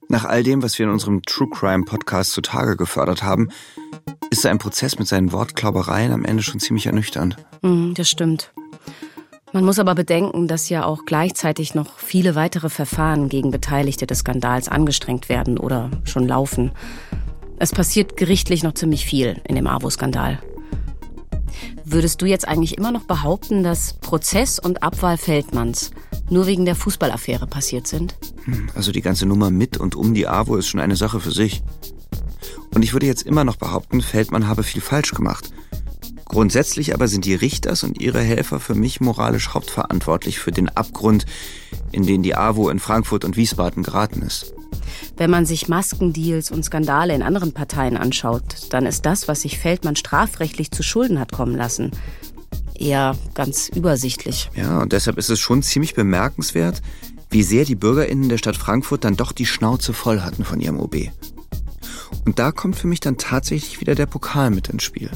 Nach 0.08 0.26
all 0.26 0.44
dem, 0.44 0.62
was 0.62 0.78
wir 0.78 0.86
in 0.86 0.92
unserem 0.92 1.24
True 1.24 1.50
Crime 1.50 1.84
Podcast 1.84 2.32
zutage 2.32 2.78
gefördert 2.78 3.24
haben, 3.24 3.50
ist 4.30 4.46
ein 4.46 4.60
Prozess 4.60 5.00
mit 5.00 5.08
seinen 5.08 5.32
Wortklaubereien 5.32 6.12
am 6.12 6.26
Ende 6.26 6.44
schon 6.44 6.60
ziemlich 6.60 6.86
ernüchternd. 6.86 7.38
Mm, 7.62 7.94
das 7.94 8.10
stimmt. 8.10 8.52
Man 9.52 9.64
muss 9.64 9.80
aber 9.80 9.96
bedenken, 9.96 10.48
dass 10.48 10.70
ja 10.70 10.86
auch 10.86 11.06
gleichzeitig 11.06 11.76
noch 11.76 11.98
viele 11.98 12.36
weitere 12.36 12.70
Verfahren 12.70 13.30
gegen 13.30 13.52
Beteiligte 13.52 14.06
des 14.06 14.20
Skandals 14.20 14.68
angestrengt 14.68 15.30
werden 15.30 15.58
oder 15.58 15.90
schon 16.04 16.28
laufen. 16.28 16.72
Es 17.58 17.72
passiert 17.72 18.18
gerichtlich 18.18 18.64
noch 18.64 18.74
ziemlich 18.74 19.06
viel 19.06 19.42
in 19.48 19.56
dem 19.56 19.66
AWO-Skandal. 19.66 20.40
Würdest 21.84 22.22
du 22.22 22.26
jetzt 22.26 22.48
eigentlich 22.48 22.78
immer 22.78 22.92
noch 22.92 23.04
behaupten, 23.04 23.64
dass 23.64 23.94
Prozess 23.94 24.60
und 24.60 24.84
Abwahl 24.84 25.18
Feldmanns 25.18 25.92
nur 26.30 26.48
wegen 26.48 26.66
der 26.66 26.76
Fußballaffäre 26.76 27.48
passiert 27.48 27.88
sind? 27.88 28.16
Hm, 28.46 28.70
also 28.76 28.92
die 28.92 29.02
ganze 29.02 29.26
Nummer 29.26 29.52
mit 29.52 29.78
und 29.78 29.96
um 29.96 30.14
die 30.14 30.28
AWO 30.28 30.56
ist 30.56 30.68
schon 30.68 30.80
eine 30.80 30.96
Sache 30.96 31.20
für 31.20 31.32
sich. 31.32 31.62
Und 32.74 32.84
ich 32.84 32.94
würde 32.94 33.06
jetzt 33.06 33.22
immer 33.24 33.44
noch 33.44 33.56
behaupten, 33.56 34.02
Feldmann 34.02 34.48
habe 34.48 34.64
viel 34.64 34.82
falsch 34.82 35.12
gemacht. 35.12 35.52
Grundsätzlich 36.26 36.94
aber 36.94 37.08
sind 37.08 37.26
die 37.26 37.36
Richters 37.36 37.84
und 37.84 38.02
ihre 38.02 38.20
Helfer 38.20 38.60
für 38.60 38.76
mich 38.76 39.00
moralisch 39.00 39.50
hauptverantwortlich 39.54 40.40
für 40.40 40.52
den 40.52 40.70
Abgrund, 40.70 41.26
in 41.92 42.06
den 42.06 42.24
die 42.24 42.36
AWO 42.36 42.70
in 42.70 42.80
Frankfurt 42.80 43.24
und 43.24 43.38
Wiesbaden 43.38 43.84
geraten 43.84 44.22
ist. 44.24 44.55
Wenn 45.18 45.30
man 45.30 45.46
sich 45.46 45.68
Maskendeals 45.68 46.52
und 46.52 46.64
Skandale 46.64 47.16
in 47.16 47.22
anderen 47.22 47.54
Parteien 47.54 47.98
anschaut, 47.98 48.44
dann 48.70 48.86
ist 48.86 49.06
das, 49.06 49.28
was 49.28 49.42
sich 49.42 49.60
Feldmann 49.60 49.96
strafrechtlich 49.96 50.72
zu 50.72 50.84
Schulden 50.84 51.20
hat 51.20 51.32
kommen 51.32 51.56
lassen, 51.56 51.92
eher 52.74 53.16
ganz 53.34 53.70
übersichtlich. 53.70 54.50
Ja, 54.56 54.82
und 54.82 54.92
deshalb 54.92 55.18
ist 55.18 55.30
es 55.30 55.40
schon 55.40 55.64
ziemlich 55.64 55.96
bemerkenswert, 55.96 56.82
wie 57.30 57.44
sehr 57.44 57.66
die 57.66 57.76
BürgerInnen 57.76 58.30
der 58.30 58.38
Stadt 58.38 58.58
Frankfurt 58.58 59.04
dann 59.04 59.16
doch 59.16 59.32
die 59.32 59.46
Schnauze 59.46 59.94
voll 59.94 60.22
hatten 60.22 60.46
von 60.46 60.62
ihrem 60.62 60.80
OB. 60.80 61.10
Und 62.26 62.40
da 62.40 62.52
kommt 62.52 62.76
für 62.76 62.88
mich 62.88 63.00
dann 63.00 63.18
tatsächlich 63.18 63.82
wieder 63.82 63.96
der 63.96 64.06
Pokal 64.06 64.52
mit 64.52 64.70
ins 64.70 64.84
Spiel. 64.84 65.10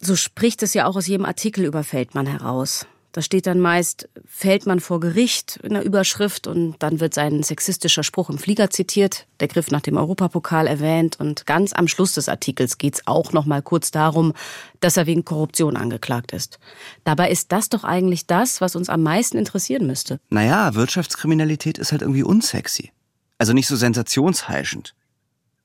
So 0.00 0.16
spricht 0.16 0.62
es 0.62 0.74
ja 0.74 0.86
auch 0.86 0.96
aus 0.96 1.06
jedem 1.06 1.24
Artikel 1.24 1.64
über 1.64 1.84
Feldmann 1.84 2.26
heraus. 2.26 2.86
Da 3.12 3.20
steht 3.20 3.46
dann 3.46 3.60
meist 3.60 4.08
Feldmann 4.24 4.80
vor 4.80 4.98
Gericht 4.98 5.60
in 5.62 5.74
der 5.74 5.84
Überschrift 5.84 6.46
und 6.46 6.76
dann 6.78 6.98
wird 6.98 7.12
sein 7.12 7.42
sexistischer 7.42 8.02
Spruch 8.02 8.30
im 8.30 8.38
Flieger 8.38 8.70
zitiert, 8.70 9.26
der 9.40 9.48
Griff 9.48 9.70
nach 9.70 9.82
dem 9.82 9.98
Europapokal 9.98 10.66
erwähnt 10.66 11.20
und 11.20 11.44
ganz 11.44 11.74
am 11.74 11.88
Schluss 11.88 12.14
des 12.14 12.30
Artikels 12.30 12.78
geht 12.78 12.94
es 12.94 13.06
auch 13.06 13.32
noch 13.32 13.44
mal 13.44 13.60
kurz 13.60 13.90
darum, 13.90 14.32
dass 14.80 14.96
er 14.96 15.06
wegen 15.06 15.26
Korruption 15.26 15.76
angeklagt 15.76 16.32
ist. 16.32 16.58
Dabei 17.04 17.30
ist 17.30 17.52
das 17.52 17.68
doch 17.68 17.84
eigentlich 17.84 18.26
das, 18.26 18.62
was 18.62 18.76
uns 18.76 18.88
am 18.88 19.02
meisten 19.02 19.36
interessieren 19.36 19.86
müsste. 19.86 20.18
Naja, 20.30 20.74
Wirtschaftskriminalität 20.74 21.76
ist 21.76 21.92
halt 21.92 22.00
irgendwie 22.00 22.22
unsexy. 22.22 22.92
Also 23.36 23.52
nicht 23.52 23.68
so 23.68 23.76
sensationsheischend. 23.76 24.94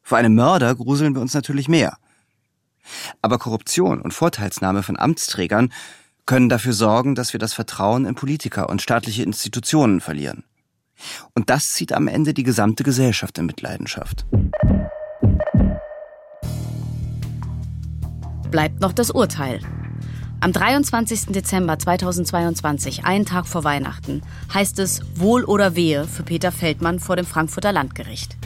Vor 0.04 0.18
einem 0.18 0.36
Mörder 0.36 0.76
gruseln 0.76 1.16
wir 1.16 1.22
uns 1.22 1.34
natürlich 1.34 1.70
mehr. 1.70 1.98
Aber 3.22 3.38
Korruption 3.38 4.02
und 4.02 4.14
Vorteilsnahme 4.14 4.84
von 4.84 4.98
Amtsträgern 4.98 5.72
können 6.28 6.50
dafür 6.50 6.74
sorgen, 6.74 7.16
dass 7.16 7.34
wir 7.34 7.40
das 7.40 7.54
Vertrauen 7.54 8.06
in 8.06 8.14
Politiker 8.14 8.70
und 8.70 8.84
staatliche 8.84 9.24
Institutionen 9.24 10.02
verlieren. 10.02 10.44
Und 11.34 11.50
das 11.50 11.74
zieht 11.74 11.94
am 11.94 12.08
Ende 12.08 12.36
die 12.36 12.44
gesamte 12.44 12.84
Gesellschaft 12.84 13.40
in 13.40 13.48
Mitleidenschaft. 13.48 14.26
Bleibt 18.52 18.82
noch 18.82 18.94
das 18.94 19.10
Urteil. 19.10 19.60
Am 20.40 20.54
23. 20.54 21.28
Dezember 21.28 21.80
2022, 21.80 23.06
einen 23.06 23.26
Tag 23.26 23.48
vor 23.48 23.64
Weihnachten, 23.64 24.22
heißt 24.54 24.78
es 24.80 25.02
Wohl 25.16 25.44
oder 25.44 25.76
Wehe 25.76 26.08
für 26.08 26.24
Peter 26.24 26.52
Feldmann 26.52 27.00
vor 27.00 27.16
dem 27.16 27.26
Frankfurter 27.26 27.72
Landgericht. 27.72 28.38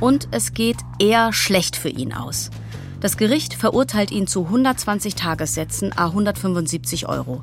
Und 0.00 0.28
es 0.30 0.52
geht 0.52 0.76
eher 0.98 1.32
schlecht 1.32 1.76
für 1.76 1.88
ihn 1.88 2.12
aus. 2.12 2.50
Das 3.00 3.16
Gericht 3.16 3.54
verurteilt 3.54 4.10
ihn 4.10 4.26
zu 4.26 4.44
120 4.46 5.14
Tagessätzen 5.14 5.96
a 5.96 6.06
175 6.06 7.08
Euro. 7.08 7.42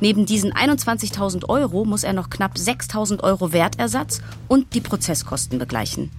Neben 0.00 0.24
diesen 0.24 0.54
21.000 0.54 1.48
Euro 1.48 1.84
muss 1.84 2.02
er 2.02 2.14
noch 2.14 2.30
knapp 2.30 2.54
6.000 2.56 3.22
Euro 3.22 3.52
Wertersatz 3.52 4.22
und 4.48 4.72
die 4.74 4.80
Prozesskosten 4.80 5.58
begleichen. 5.58 6.10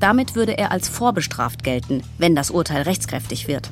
Damit 0.00 0.34
würde 0.34 0.56
er 0.56 0.70
als 0.70 0.88
vorbestraft 0.88 1.64
gelten, 1.64 2.02
wenn 2.18 2.36
das 2.36 2.50
Urteil 2.50 2.82
rechtskräftig 2.82 3.48
wird. 3.48 3.70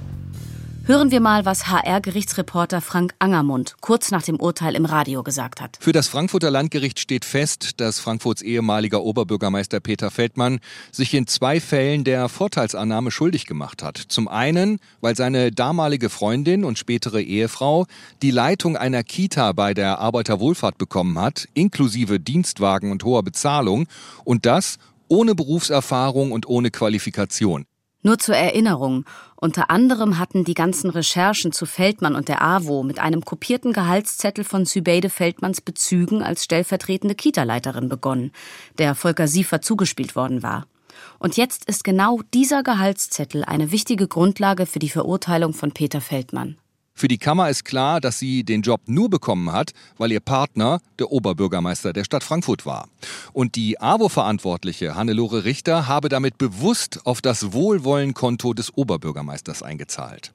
Hören 0.88 1.10
wir 1.10 1.18
mal, 1.18 1.44
was 1.44 1.66
HR-Gerichtsreporter 1.66 2.80
Frank 2.80 3.12
Angermund 3.18 3.74
kurz 3.80 4.12
nach 4.12 4.22
dem 4.22 4.38
Urteil 4.38 4.76
im 4.76 4.84
Radio 4.84 5.24
gesagt 5.24 5.60
hat. 5.60 5.78
Für 5.80 5.90
das 5.90 6.06
Frankfurter 6.06 6.48
Landgericht 6.48 7.00
steht 7.00 7.24
fest, 7.24 7.80
dass 7.80 7.98
Frankfurts 7.98 8.40
ehemaliger 8.40 9.02
Oberbürgermeister 9.02 9.80
Peter 9.80 10.12
Feldmann 10.12 10.60
sich 10.92 11.12
in 11.12 11.26
zwei 11.26 11.58
Fällen 11.58 12.04
der 12.04 12.28
Vorteilsannahme 12.28 13.10
schuldig 13.10 13.46
gemacht 13.46 13.82
hat. 13.82 13.96
Zum 13.96 14.28
einen, 14.28 14.78
weil 15.00 15.16
seine 15.16 15.50
damalige 15.50 16.08
Freundin 16.08 16.64
und 16.64 16.78
spätere 16.78 17.20
Ehefrau 17.20 17.86
die 18.22 18.30
Leitung 18.30 18.76
einer 18.76 19.02
Kita 19.02 19.50
bei 19.50 19.74
der 19.74 19.98
Arbeiterwohlfahrt 19.98 20.78
bekommen 20.78 21.18
hat, 21.18 21.48
inklusive 21.54 22.20
Dienstwagen 22.20 22.92
und 22.92 23.02
hoher 23.02 23.24
Bezahlung, 23.24 23.88
und 24.22 24.46
das 24.46 24.78
ohne 25.08 25.34
Berufserfahrung 25.34 26.30
und 26.30 26.48
ohne 26.48 26.70
Qualifikation. 26.70 27.66
Nur 28.06 28.20
zur 28.20 28.36
Erinnerung, 28.36 29.04
unter 29.34 29.68
anderem 29.68 30.20
hatten 30.20 30.44
die 30.44 30.54
ganzen 30.54 30.90
Recherchen 30.90 31.50
zu 31.50 31.66
Feldmann 31.66 32.14
und 32.14 32.28
der 32.28 32.40
AWO 32.40 32.84
mit 32.84 33.00
einem 33.00 33.24
kopierten 33.24 33.72
Gehaltszettel 33.72 34.44
von 34.44 34.64
Zübeide 34.64 35.10
Feldmanns 35.10 35.60
Bezügen 35.60 36.22
als 36.22 36.44
stellvertretende 36.44 37.16
Kita-Leiterin 37.16 37.88
begonnen, 37.88 38.30
der 38.78 38.94
Volker 38.94 39.26
Siefer 39.26 39.60
zugespielt 39.60 40.14
worden 40.14 40.44
war. 40.44 40.68
Und 41.18 41.36
jetzt 41.36 41.64
ist 41.64 41.82
genau 41.82 42.20
dieser 42.32 42.62
Gehaltszettel 42.62 43.42
eine 43.42 43.72
wichtige 43.72 44.06
Grundlage 44.06 44.66
für 44.66 44.78
die 44.78 44.88
Verurteilung 44.88 45.52
von 45.52 45.72
Peter 45.72 46.00
Feldmann. 46.00 46.58
Für 46.98 47.08
die 47.08 47.18
Kammer 47.18 47.50
ist 47.50 47.66
klar, 47.66 48.00
dass 48.00 48.18
sie 48.18 48.42
den 48.42 48.62
Job 48.62 48.80
nur 48.86 49.10
bekommen 49.10 49.52
hat, 49.52 49.72
weil 49.98 50.12
ihr 50.12 50.20
Partner 50.20 50.80
der 50.98 51.12
Oberbürgermeister 51.12 51.92
der 51.92 52.04
Stadt 52.04 52.24
Frankfurt 52.24 52.64
war. 52.64 52.88
Und 53.34 53.54
die 53.54 53.78
AWO-Verantwortliche 53.78 54.94
Hannelore 54.94 55.44
Richter 55.44 55.88
habe 55.88 56.08
damit 56.08 56.38
bewusst 56.38 57.00
auf 57.04 57.20
das 57.20 57.52
Wohlwollenkonto 57.52 58.54
des 58.54 58.74
Oberbürgermeisters 58.74 59.62
eingezahlt. 59.62 60.32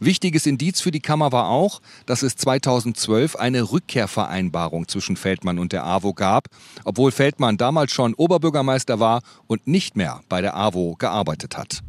Wichtiges 0.00 0.46
Indiz 0.46 0.80
für 0.80 0.90
die 0.90 0.98
Kammer 0.98 1.30
war 1.30 1.46
auch, 1.48 1.80
dass 2.06 2.22
es 2.22 2.34
2012 2.34 3.36
eine 3.36 3.70
Rückkehrvereinbarung 3.70 4.88
zwischen 4.88 5.16
Feldmann 5.16 5.60
und 5.60 5.70
der 5.70 5.86
AWO 5.86 6.12
gab, 6.12 6.48
obwohl 6.82 7.12
Feldmann 7.12 7.56
damals 7.56 7.92
schon 7.92 8.14
Oberbürgermeister 8.14 8.98
war 8.98 9.22
und 9.46 9.68
nicht 9.68 9.94
mehr 9.94 10.22
bei 10.28 10.40
der 10.40 10.56
AWO 10.56 10.96
gearbeitet 10.98 11.56
hat. 11.56 11.84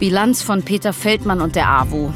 Bilanz 0.00 0.40
von 0.40 0.62
Peter 0.62 0.94
Feldmann 0.94 1.42
und 1.42 1.56
der 1.56 1.68
AWO. 1.68 2.14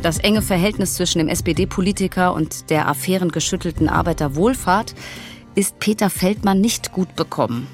Das 0.00 0.16
enge 0.16 0.40
Verhältnis 0.40 0.94
zwischen 0.94 1.18
dem 1.18 1.28
SPD-Politiker 1.28 2.32
und 2.32 2.70
der 2.70 2.88
affärengeschüttelten 2.88 3.90
Arbeiterwohlfahrt 3.90 4.94
ist 5.54 5.78
Peter 5.78 6.08
Feldmann 6.08 6.62
nicht 6.62 6.92
gut 6.92 7.14
bekommen. 7.14 7.66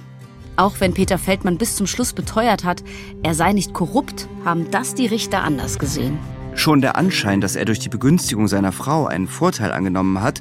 Auch 0.56 0.80
wenn 0.80 0.94
Peter 0.94 1.16
Feldmann 1.16 1.58
bis 1.58 1.76
zum 1.76 1.86
Schluss 1.86 2.12
beteuert 2.12 2.64
hat, 2.64 2.82
er 3.22 3.34
sei 3.34 3.52
nicht 3.52 3.72
korrupt, 3.72 4.26
haben 4.44 4.68
das 4.72 4.96
die 4.96 5.06
Richter 5.06 5.44
anders 5.44 5.78
gesehen. 5.78 6.18
Schon 6.56 6.80
der 6.80 6.96
Anschein, 6.96 7.40
dass 7.40 7.54
er 7.54 7.64
durch 7.64 7.78
die 7.78 7.88
Begünstigung 7.88 8.48
seiner 8.48 8.72
Frau 8.72 9.06
einen 9.06 9.28
Vorteil 9.28 9.70
angenommen 9.70 10.20
hat, 10.22 10.40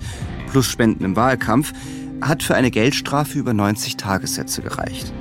plus 0.49 0.65
Spenden 0.65 1.05
im 1.05 1.15
Wahlkampf, 1.15 1.73
hat 2.21 2.41
für 2.41 2.55
eine 2.55 2.71
Geldstrafe 2.71 3.37
über 3.37 3.53
90 3.53 3.97
Tagessätze 3.97 4.63
gereicht. 4.63 5.13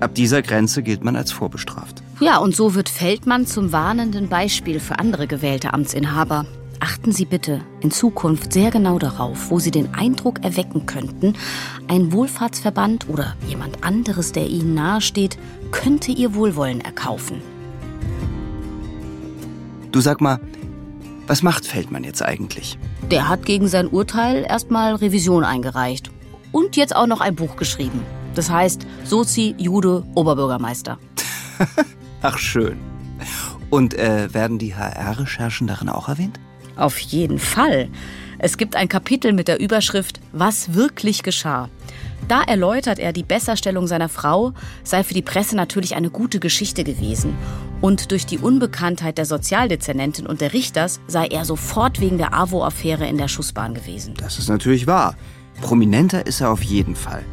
Ab 0.00 0.16
dieser 0.16 0.42
Grenze 0.42 0.82
gilt 0.82 1.04
man 1.04 1.14
als 1.14 1.30
vorbestraft. 1.30 2.02
Ja, 2.22 2.38
und 2.38 2.54
so 2.54 2.76
wird 2.76 2.88
Feldmann 2.88 3.48
zum 3.48 3.72
warnenden 3.72 4.28
Beispiel 4.28 4.78
für 4.78 5.00
andere 5.00 5.26
gewählte 5.26 5.74
Amtsinhaber. 5.74 6.46
Achten 6.78 7.10
Sie 7.10 7.24
bitte 7.24 7.62
in 7.80 7.90
Zukunft 7.90 8.52
sehr 8.52 8.70
genau 8.70 9.00
darauf, 9.00 9.50
wo 9.50 9.58
Sie 9.58 9.72
den 9.72 9.92
Eindruck 9.92 10.44
erwecken 10.44 10.86
könnten, 10.86 11.34
ein 11.88 12.12
Wohlfahrtsverband 12.12 13.08
oder 13.08 13.34
jemand 13.48 13.82
anderes, 13.82 14.30
der 14.30 14.46
Ihnen 14.46 14.72
nahesteht, 14.72 15.36
könnte 15.72 16.12
Ihr 16.12 16.36
Wohlwollen 16.36 16.80
erkaufen. 16.80 17.42
Du 19.90 20.00
sag 20.00 20.20
mal, 20.20 20.38
was 21.26 21.42
macht 21.42 21.66
Feldmann 21.66 22.04
jetzt 22.04 22.22
eigentlich? 22.22 22.78
Der 23.10 23.28
hat 23.28 23.46
gegen 23.46 23.66
sein 23.66 23.88
Urteil 23.88 24.46
erstmal 24.48 24.94
Revision 24.94 25.42
eingereicht 25.42 26.12
und 26.52 26.76
jetzt 26.76 26.94
auch 26.94 27.08
noch 27.08 27.20
ein 27.20 27.34
Buch 27.34 27.56
geschrieben. 27.56 28.00
Das 28.36 28.48
heißt 28.48 28.86
Sozi, 29.02 29.56
Jude, 29.58 30.04
Oberbürgermeister. 30.14 31.00
Ach 32.22 32.38
schön. 32.38 32.78
Und 33.70 33.94
äh, 33.94 34.32
werden 34.32 34.58
die 34.58 34.74
HR-Recherchen 34.74 35.66
darin 35.66 35.88
auch 35.88 36.08
erwähnt? 36.08 36.38
Auf 36.76 36.98
jeden 36.98 37.38
Fall. 37.38 37.88
Es 38.38 38.56
gibt 38.56 38.76
ein 38.76 38.88
Kapitel 38.88 39.32
mit 39.32 39.48
der 39.48 39.60
Überschrift 39.60 40.20
Was 40.32 40.74
wirklich 40.74 41.22
geschah. 41.22 41.68
Da 42.28 42.42
erläutert 42.42 42.98
er, 42.98 43.12
die 43.12 43.24
Besserstellung 43.24 43.88
seiner 43.88 44.08
Frau 44.08 44.52
sei 44.84 45.02
für 45.02 45.14
die 45.14 45.22
Presse 45.22 45.56
natürlich 45.56 45.96
eine 45.96 46.10
gute 46.10 46.38
Geschichte 46.38 46.84
gewesen. 46.84 47.34
Und 47.80 48.12
durch 48.12 48.26
die 48.26 48.38
Unbekanntheit 48.38 49.18
der 49.18 49.26
Sozialdezernentin 49.26 50.26
und 50.26 50.40
der 50.40 50.52
Richters 50.52 51.00
sei 51.08 51.26
er 51.26 51.44
sofort 51.44 52.00
wegen 52.00 52.18
der 52.18 52.32
AWO-Affäre 52.32 53.06
in 53.08 53.18
der 53.18 53.28
Schussbahn 53.28 53.74
gewesen. 53.74 54.14
Das 54.16 54.38
ist 54.38 54.48
natürlich 54.48 54.86
wahr. 54.86 55.16
Prominenter 55.60 56.26
ist 56.26 56.40
er 56.40 56.50
auf 56.50 56.62
jeden 56.62 56.94
Fall 56.94 57.24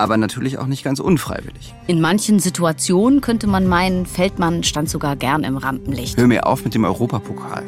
aber 0.00 0.16
natürlich 0.16 0.58
auch 0.58 0.66
nicht 0.66 0.82
ganz 0.82 0.98
unfreiwillig. 0.98 1.74
In 1.86 2.00
manchen 2.00 2.40
Situationen 2.40 3.20
könnte 3.20 3.46
man 3.46 3.66
meinen, 3.66 4.06
Feldmann 4.06 4.64
stand 4.64 4.88
sogar 4.88 5.16
gern 5.16 5.44
im 5.44 5.56
Rampenlicht. 5.56 6.16
Hör 6.16 6.26
mir 6.26 6.46
auf 6.46 6.64
mit 6.64 6.74
dem 6.74 6.84
Europapokal. 6.84 7.62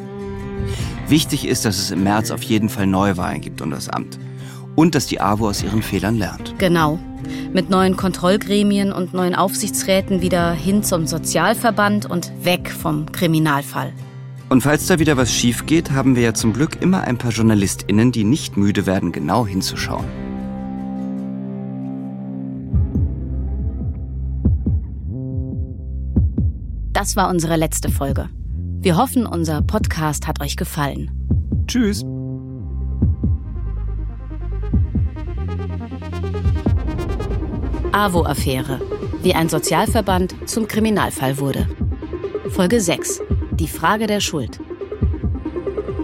Wichtig 1.07 1.47
ist, 1.47 1.65
dass 1.65 1.77
es 1.77 1.91
im 1.91 2.03
März 2.03 2.31
auf 2.31 2.43
jeden 2.43 2.69
Fall 2.69 2.87
Neuwahlen 2.87 3.41
gibt 3.41 3.61
um 3.61 3.71
das 3.71 3.89
Amt. 3.89 4.19
Und 4.75 4.95
dass 4.95 5.05
die 5.05 5.21
AWO 5.21 5.49
aus 5.49 5.63
ihren 5.63 5.83
Fehlern 5.83 6.17
lernt. 6.17 6.55
Genau. 6.57 6.97
Mit 7.53 7.69
neuen 7.69 7.95
Kontrollgremien 7.95 8.91
und 8.91 9.13
neuen 9.13 9.35
Aufsichtsräten 9.35 10.21
wieder 10.21 10.51
hin 10.53 10.83
zum 10.83 11.05
Sozialverband 11.05 12.09
und 12.09 12.31
weg 12.43 12.71
vom 12.71 13.11
Kriminalfall. 13.11 13.93
Und 14.49 14.61
falls 14.61 14.87
da 14.87 14.99
wieder 14.99 15.17
was 15.17 15.31
schief 15.31 15.65
geht, 15.67 15.91
haben 15.91 16.15
wir 16.15 16.23
ja 16.23 16.33
zum 16.33 16.53
Glück 16.53 16.81
immer 16.81 17.01
ein 17.01 17.17
paar 17.17 17.31
JournalistInnen, 17.31 18.11
die 18.11 18.23
nicht 18.23 18.57
müde 18.57 18.85
werden, 18.85 19.11
genau 19.11 19.45
hinzuschauen. 19.45 20.05
Das 26.93 27.15
war 27.15 27.29
unsere 27.29 27.55
letzte 27.55 27.89
Folge. 27.89 28.29
Wir 28.79 28.97
hoffen, 28.97 29.25
unser 29.25 29.63
Podcast 29.63 30.27
hat 30.27 30.41
euch 30.41 30.55
gefallen. 30.55 31.09
Tschüss. 31.65 32.03
AWO-Affäre. 37.93 38.79
Wie 39.23 39.33
ein 39.33 39.49
Sozialverband 39.49 40.35
zum 40.47 40.67
Kriminalfall 40.67 41.39
wurde. 41.39 41.67
Folge 42.49 42.79
6. 42.79 43.21
Die 43.53 43.67
Frage 43.67 44.05
der 44.05 44.19
Schuld. 44.19 44.59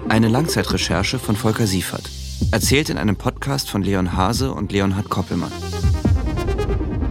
Eine 0.07 0.27
Langzeitrecherche 0.27 1.19
von 1.19 1.35
Volker 1.35 1.67
Siefert. 1.67 2.09
Erzählt 2.51 2.89
in 2.89 2.97
einem 2.97 3.15
Podcast 3.15 3.69
von 3.69 3.83
Leon 3.83 4.13
Hase 4.13 4.51
und 4.51 4.71
Leonhard 4.71 5.09
Koppelmann. 5.09 5.51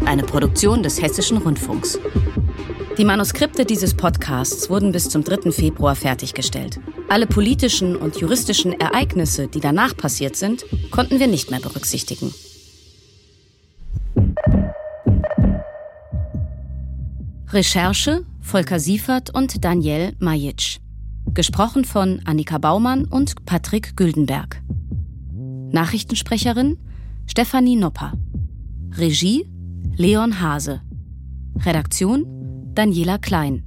Eine 0.04 0.24
Produktion 0.24 0.82
des 0.82 1.00
Hessischen 1.00 1.38
Rundfunks. 1.38 1.98
Die 2.98 3.04
Manuskripte 3.04 3.64
dieses 3.64 3.94
Podcasts 3.94 4.68
wurden 4.70 4.90
bis 4.90 5.08
zum 5.08 5.22
3. 5.22 5.52
Februar 5.52 5.94
fertiggestellt. 5.94 6.80
Alle 7.08 7.28
politischen 7.28 7.94
und 7.94 8.16
juristischen 8.16 8.72
Ereignisse, 8.72 9.46
die 9.46 9.60
danach 9.60 9.96
passiert 9.96 10.34
sind, 10.34 10.64
konnten 10.90 11.20
wir 11.20 11.28
nicht 11.28 11.48
mehr 11.52 11.60
berücksichtigen. 11.60 12.34
Recherche 17.50 18.26
Volker 18.40 18.80
Siefert 18.80 19.32
und 19.32 19.64
Daniel 19.64 20.16
Majitsch. 20.18 20.80
Gesprochen 21.34 21.84
von 21.84 22.20
Annika 22.24 22.58
Baumann 22.58 23.04
und 23.04 23.44
Patrick 23.46 23.96
Güldenberg. 23.96 24.60
Nachrichtensprecherin 25.70 26.78
Stefanie 27.26 27.76
Nopper. 27.76 28.14
Regie 28.96 29.48
Leon 29.96 30.40
Hase. 30.40 30.82
Redaktion 31.64 32.37
Daniela 32.74 33.18
Klein. 33.18 33.64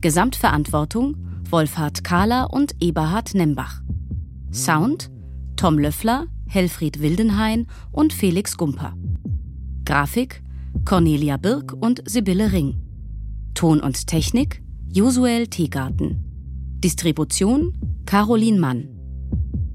Gesamtverantwortung 0.00 1.16
Wolfhard 1.50 2.02
Kahler 2.04 2.52
und 2.52 2.74
Eberhard 2.80 3.34
Nembach. 3.34 3.82
Sound 4.52 5.10
Tom 5.56 5.78
Löffler, 5.78 6.26
Helfried 6.46 7.00
Wildenhain 7.00 7.66
und 7.92 8.12
Felix 8.12 8.56
Gumper. 8.56 8.94
Grafik 9.84 10.42
Cornelia 10.84 11.36
Birk 11.36 11.72
und 11.72 12.02
Sibylle 12.08 12.52
Ring. 12.52 12.80
Ton 13.54 13.80
und 13.80 14.06
Technik 14.06 14.62
Josuel 14.92 15.46
Teegarten. 15.46 16.22
Distribution 16.82 17.72
Caroline 18.06 18.58
Mann. 18.58 18.88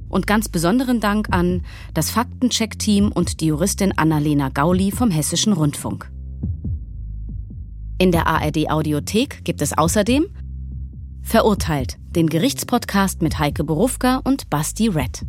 Und 0.10 0.28
ganz 0.28 0.50
besonderen 0.50 1.00
Dank 1.00 1.30
an 1.32 1.62
das 1.94 2.10
Faktencheck-Team 2.10 3.12
und 3.12 3.40
die 3.40 3.48
Juristin 3.48 3.98
Annalena 3.98 4.50
Gauli 4.50 4.92
vom 4.92 5.10
Hessischen 5.10 5.54
Rundfunk. 5.54 6.12
In 8.02 8.12
der 8.12 8.26
ARD 8.26 8.68
Audiothek 8.68 9.46
gibt 9.46 9.62
es 9.62 9.78
außerdem 9.78 10.26
Verurteilt, 11.22 12.00
den 12.10 12.30
Gerichtspodcast 12.30 13.22
mit 13.22 13.38
Heike 13.38 13.64
Borufka 13.64 14.22
und 14.24 14.50
Basti 14.50 14.88
Red. 14.88 15.22